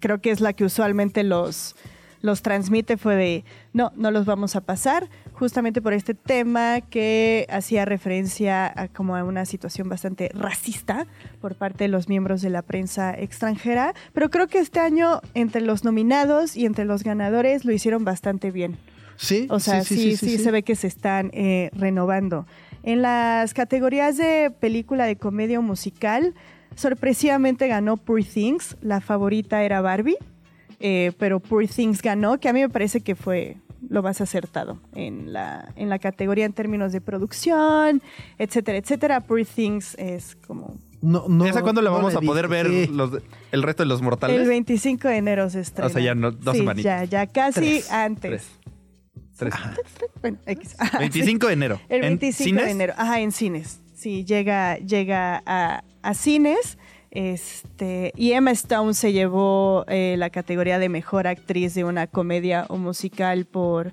[0.00, 1.76] creo que es la que usualmente los,
[2.20, 3.44] los transmite, fue de.
[3.72, 5.08] No, no los vamos a pasar.
[5.32, 11.06] Justamente por este tema que hacía referencia a como a una situación bastante racista
[11.40, 13.94] por parte de los miembros de la prensa extranjera.
[14.12, 18.50] Pero creo que este año, entre los nominados y entre los ganadores, lo hicieron bastante
[18.50, 18.76] bien.
[19.16, 22.46] Sí, O sea, sí, sí, se ve que se están eh, renovando.
[22.84, 26.34] En las categorías de película de comedia musical,
[26.76, 28.76] sorpresivamente ganó Poor Things.
[28.80, 30.16] La favorita era Barbie,
[30.80, 33.56] eh, pero Poor Things ganó, que a mí me parece que fue
[33.88, 38.02] lo más acertado en la, en la categoría en términos de producción,
[38.38, 39.20] etcétera, etcétera.
[39.20, 40.76] Poor Things es como...
[41.00, 42.86] No, no, ¿Esa cuándo la no vamos a poder ver sí.
[42.92, 43.12] los
[43.52, 44.40] el resto de los mortales?
[44.40, 45.86] El 25 de enero se estrena.
[45.86, 47.08] O sea, ya no- dos sí, semanitas.
[47.08, 47.92] ya, ya casi Tres.
[47.92, 48.48] antes.
[49.36, 49.54] Tres.
[49.54, 49.54] Tres.
[50.20, 50.74] Bueno, X.
[50.78, 50.98] Ajá, sí.
[50.98, 51.80] 25 de enero.
[51.88, 52.64] El ¿En 25 cines?
[52.64, 52.94] de enero.
[52.96, 53.80] Ajá, en cines.
[53.94, 56.77] Sí, llega, llega a, a cines.
[57.10, 62.66] Este, y Emma Stone se llevó eh, la categoría de mejor actriz de una comedia
[62.68, 63.92] o musical por,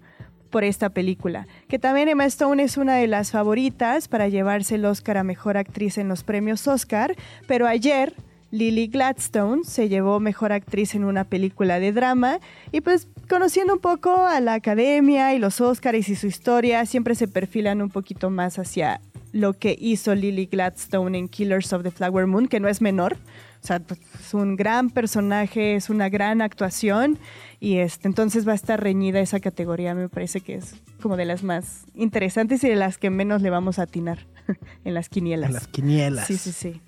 [0.50, 1.48] por esta película.
[1.68, 5.58] Que también Emma Stone es una de las favoritas para llevarse el Oscar a mejor
[5.58, 7.16] actriz en los premios Oscar.
[7.48, 8.14] Pero ayer
[8.52, 12.40] Lily Gladstone se llevó mejor actriz en una película de drama
[12.72, 17.16] y pues conociendo un poco a la academia y los Oscars y su historia, siempre
[17.16, 19.02] se perfilan un poquito más hacia
[19.36, 23.18] lo que hizo Lily Gladstone en Killers of the Flower Moon, que no es menor.
[23.62, 27.20] O sea, pues, es un gran personaje, es una gran actuación
[27.60, 29.94] y este, entonces va a estar reñida esa categoría.
[29.94, 33.50] Me parece que es como de las más interesantes y de las que menos le
[33.50, 34.20] vamos a atinar
[34.86, 35.50] en las quinielas.
[35.50, 36.28] En las quinielas.
[36.28, 36.82] Sí, sí, sí.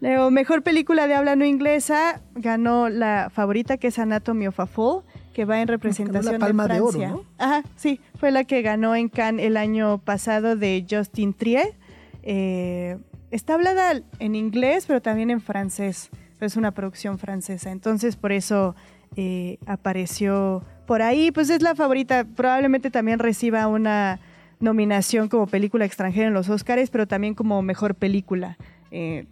[0.00, 4.66] Luego, mejor película de habla no inglesa ganó la favorita que es Anatomy of a
[4.66, 5.02] Fall,
[5.34, 7.08] que va en representación Palma de de Oro, Francia.
[7.10, 7.24] ¿no?
[7.36, 11.79] Ajá, sí, fue la que ganó en Cannes el año pasado de Justin Trier.
[12.22, 12.98] Eh,
[13.30, 16.10] está hablada en inglés, pero también en francés.
[16.40, 18.74] Es una producción francesa, entonces por eso
[19.16, 21.30] eh, apareció por ahí.
[21.30, 22.24] Pues es la favorita.
[22.24, 24.20] Probablemente también reciba una
[24.58, 28.56] nominación como película extranjera en los Oscars, pero también como mejor película.
[28.90, 29.26] eh,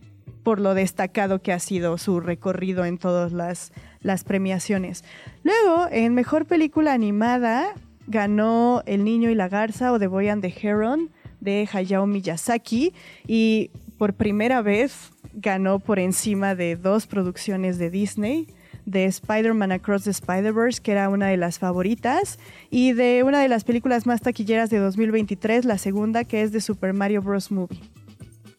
[0.48, 3.70] por lo destacado que ha sido su recorrido en todas las,
[4.00, 5.04] las premiaciones.
[5.42, 7.74] Luego, en Mejor Película Animada,
[8.06, 11.10] ganó El Niño y la Garza o The Boy and the Heron
[11.40, 12.92] de Hayao Miyazaki
[13.26, 18.46] y por primera vez ganó por encima de dos producciones de Disney,
[18.86, 22.38] de Spider-Man Across the Spider-Verse, que era una de las favoritas,
[22.70, 26.60] y de una de las películas más taquilleras de 2023, la segunda, que es de
[26.60, 27.50] Super Mario Bros.
[27.50, 27.80] Movie.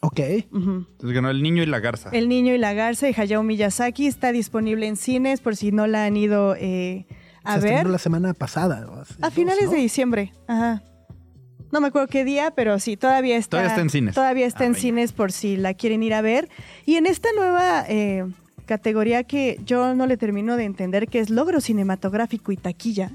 [0.01, 0.19] Ok.
[0.19, 2.09] Entonces ganó El Niño y la Garza.
[2.11, 5.87] El Niño y la Garza de Hayao Miyazaki está disponible en cines por si no
[5.87, 7.05] la han ido eh,
[7.43, 7.89] a Se estrenó ver.
[7.89, 8.77] la semana pasada.
[8.77, 9.71] A dos, finales ¿no?
[9.71, 10.33] de diciembre.
[10.47, 10.83] Ajá.
[11.71, 13.57] No me acuerdo qué día, pero sí, todavía está.
[13.57, 14.15] Todavía está en cines.
[14.15, 14.81] Todavía está Ah, en venga.
[14.81, 16.49] cines por si la quieren ir a ver.
[16.85, 18.25] Y en esta nueva eh,
[18.65, 23.11] categoría que yo no le termino de entender, que es logro cinematográfico y taquilla,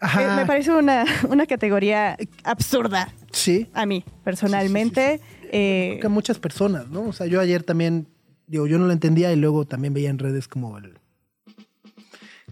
[0.00, 0.22] Ajá.
[0.34, 3.68] eh, me parece una, una categoría absurda Sí.
[3.74, 5.20] a mí, personalmente.
[5.52, 7.02] Eh, que a muchas personas, ¿no?
[7.02, 8.06] O sea, yo ayer también,
[8.46, 10.94] digo, yo no lo entendía y luego también veía en redes como el...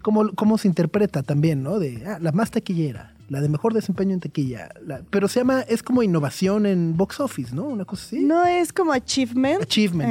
[0.03, 1.79] Cómo, cómo se interpreta también, ¿no?
[1.79, 4.71] De ah, la más taquillera, la de mejor desempeño en taquilla.
[4.87, 7.65] la- pero se llama, es como innovación en box office, ¿no?
[7.65, 8.21] Una cosa así.
[8.21, 9.63] No es como Achievement.
[9.63, 10.11] Achievement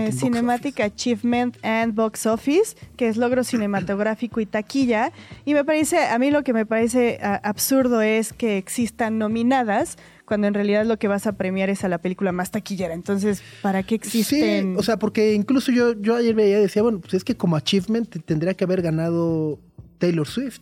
[0.76, 5.11] eh, Achievement and Box Office, que es logro cinematográfico y taquilla.
[5.45, 10.48] Y me parece, a mí lo que me parece absurdo es que existan nominadas cuando
[10.48, 12.94] en realidad lo que vas a premiar es a la película más taquillera.
[12.94, 14.73] Entonces, ¿para qué existen?
[14.73, 17.35] Sí, o sea, porque incluso yo, yo ayer veía y decía, bueno, pues es que
[17.35, 19.57] como achievement te- tendría que haber ganado
[19.99, 20.60] Taylor Swift.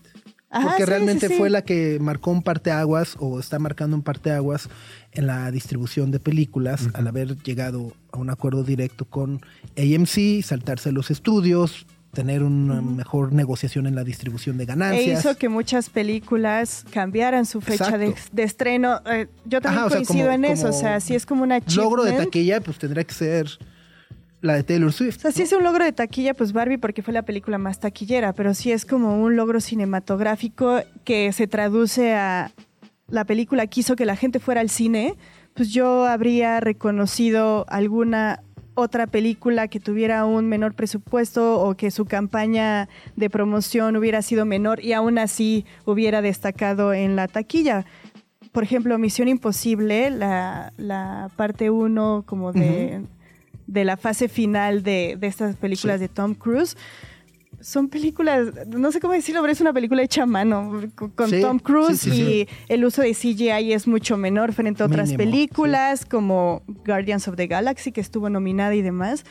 [0.56, 1.38] Ajá, porque sí, realmente sí, sí.
[1.38, 4.70] fue la que marcó un parteaguas o está marcando un parteaguas
[5.12, 9.42] en la distribución de películas al haber llegado a un acuerdo directo con
[9.78, 15.20] AMC, saltarse los estudios, tener una mejor negociación en la distribución de E ganancias.
[15.20, 19.02] hizo que muchas películas cambiaran su fecha de, estreno.
[19.06, 20.70] Eh, yo también Ajá, o sea, coincido como- en eso.
[20.70, 23.48] O sea, si es como una Logro de taquilla, pues tendría que ser
[24.46, 25.18] la de Taylor Swift.
[25.18, 27.80] O sea, sí es un logro de taquilla, pues Barbie porque fue la película más
[27.80, 32.52] taquillera, pero sí es como un logro cinematográfico que se traduce a
[33.08, 35.16] la película quiso que la gente fuera al cine,
[35.54, 38.42] pues yo habría reconocido alguna
[38.74, 44.46] otra película que tuviera un menor presupuesto o que su campaña de promoción hubiera sido
[44.46, 47.86] menor y aún así hubiera destacado en la taquilla.
[48.52, 53.02] Por ejemplo, Misión Imposible, la, la parte 1 como de,
[53.68, 56.78] de la fase final de, de estas películas de Tom Cruise.
[57.62, 61.42] Son películas, no sé cómo decirlo, pero es una película hecha a mano con, Sí,
[61.42, 65.10] Tom Cruise sí, sí, y el uso de CGI es mucho menor frente a otras
[65.10, 69.24] Mínimo, películas como Guardians of the Galaxy que estuvo nominada y demás.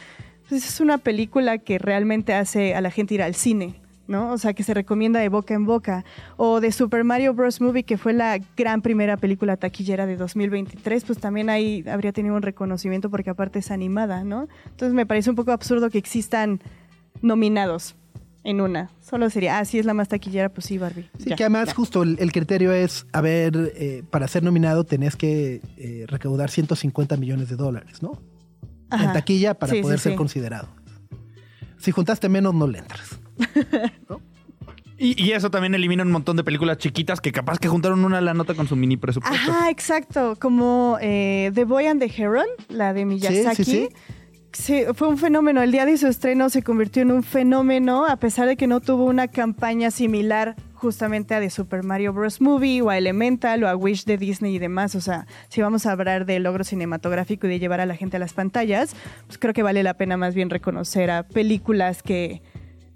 [0.49, 4.33] Pues es una película que realmente hace a la gente ir al cine, ¿no?
[4.33, 6.05] O sea, que se recomienda de boca en boca.
[6.37, 7.61] O de Super Mario Bros.
[7.61, 12.35] Movie, que fue la gran primera película taquillera de 2023, pues también ahí habría tenido
[12.37, 14.49] un reconocimiento porque aparte es animada, ¿no?
[14.67, 16.61] Entonces me parece un poco absurdo que existan
[17.23, 17.95] nominados
[18.43, 18.91] en una.
[19.01, 21.09] Solo sería, ah, sí es la más taquillera, pues sí, Barbie.
[21.19, 21.75] Sí, Ya, que además ya.
[21.75, 26.51] justo el, el criterio es, a ver, eh, para ser nominado tenés que eh, recaudar
[26.51, 28.21] 150 millones de dólares, ¿no?
[28.91, 29.05] Ajá.
[29.07, 30.17] En taquilla para Sí, sí, poder ser sí.
[30.19, 30.69] considerado.
[31.79, 33.19] Si juntaste menos, no le entras.
[34.97, 38.19] Y, y eso también elimina un montón de películas chiquitas que capaz que juntaron una
[38.19, 39.51] a la nota con su mini presupuesto.
[39.51, 40.37] Ajá, exacto.
[40.39, 43.65] Como eh, The Boy and the Heron, la de Miyazaki.
[43.65, 43.89] Sí, sí,
[44.55, 45.63] Sí, fue un fenómeno.
[45.63, 48.81] El día de su estreno se convirtió en un fenómeno, a pesar de que no
[48.81, 52.41] tuvo una campaña similar justamente a The Super Mario Bros.
[52.41, 54.95] Movie o a Elemental o a Wish de Disney y demás.
[54.95, 58.17] O sea, si vamos a hablar de logro cinematográfico y de llevar a la gente
[58.17, 58.95] a las pantallas,
[59.27, 62.41] pues creo que vale la pena más bien reconocer a películas que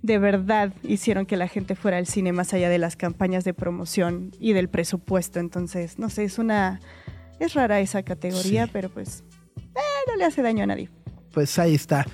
[0.03, 3.55] de verdad hicieron que la gente fuera al cine más allá de las campañas de
[3.55, 5.41] promoción y del presupuesto.
[5.41, 6.81] Entonces, no sé, es una...
[7.41, 8.71] Es rara esa categoría, Sí.
[8.73, 9.23] pero pues
[9.57, 10.89] eh, no le hace daño a nadie.
[11.33, 12.05] Pues ahí está.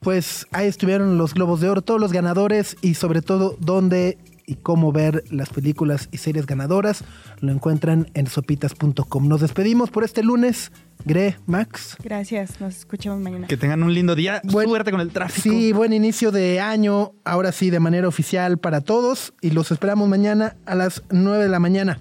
[0.00, 4.56] Pues ahí estuvieron los Globos de Oro, todos los ganadores y sobre todo dónde y
[4.56, 7.04] cómo ver las películas y series ganadoras.
[7.40, 9.28] Lo encuentran en sopitas.com.
[9.28, 10.72] Nos despedimos por este lunes.
[11.04, 11.96] Gre, Max.
[12.02, 13.46] Gracias, nos escuchamos mañana.
[13.46, 14.40] Que tengan un lindo día.
[14.44, 15.42] Buen- Suerte con el tráfico.
[15.42, 20.08] Sí, buen inicio de año, ahora sí de manera oficial para todos y los esperamos
[20.08, 21.98] mañana a las 9 de la mañana.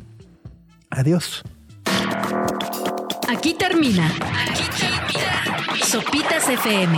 [0.90, 1.44] Adiós.
[3.30, 4.07] Aquí termina.
[4.07, 5.86] Aquí termina.
[5.86, 6.98] Sopitas FM.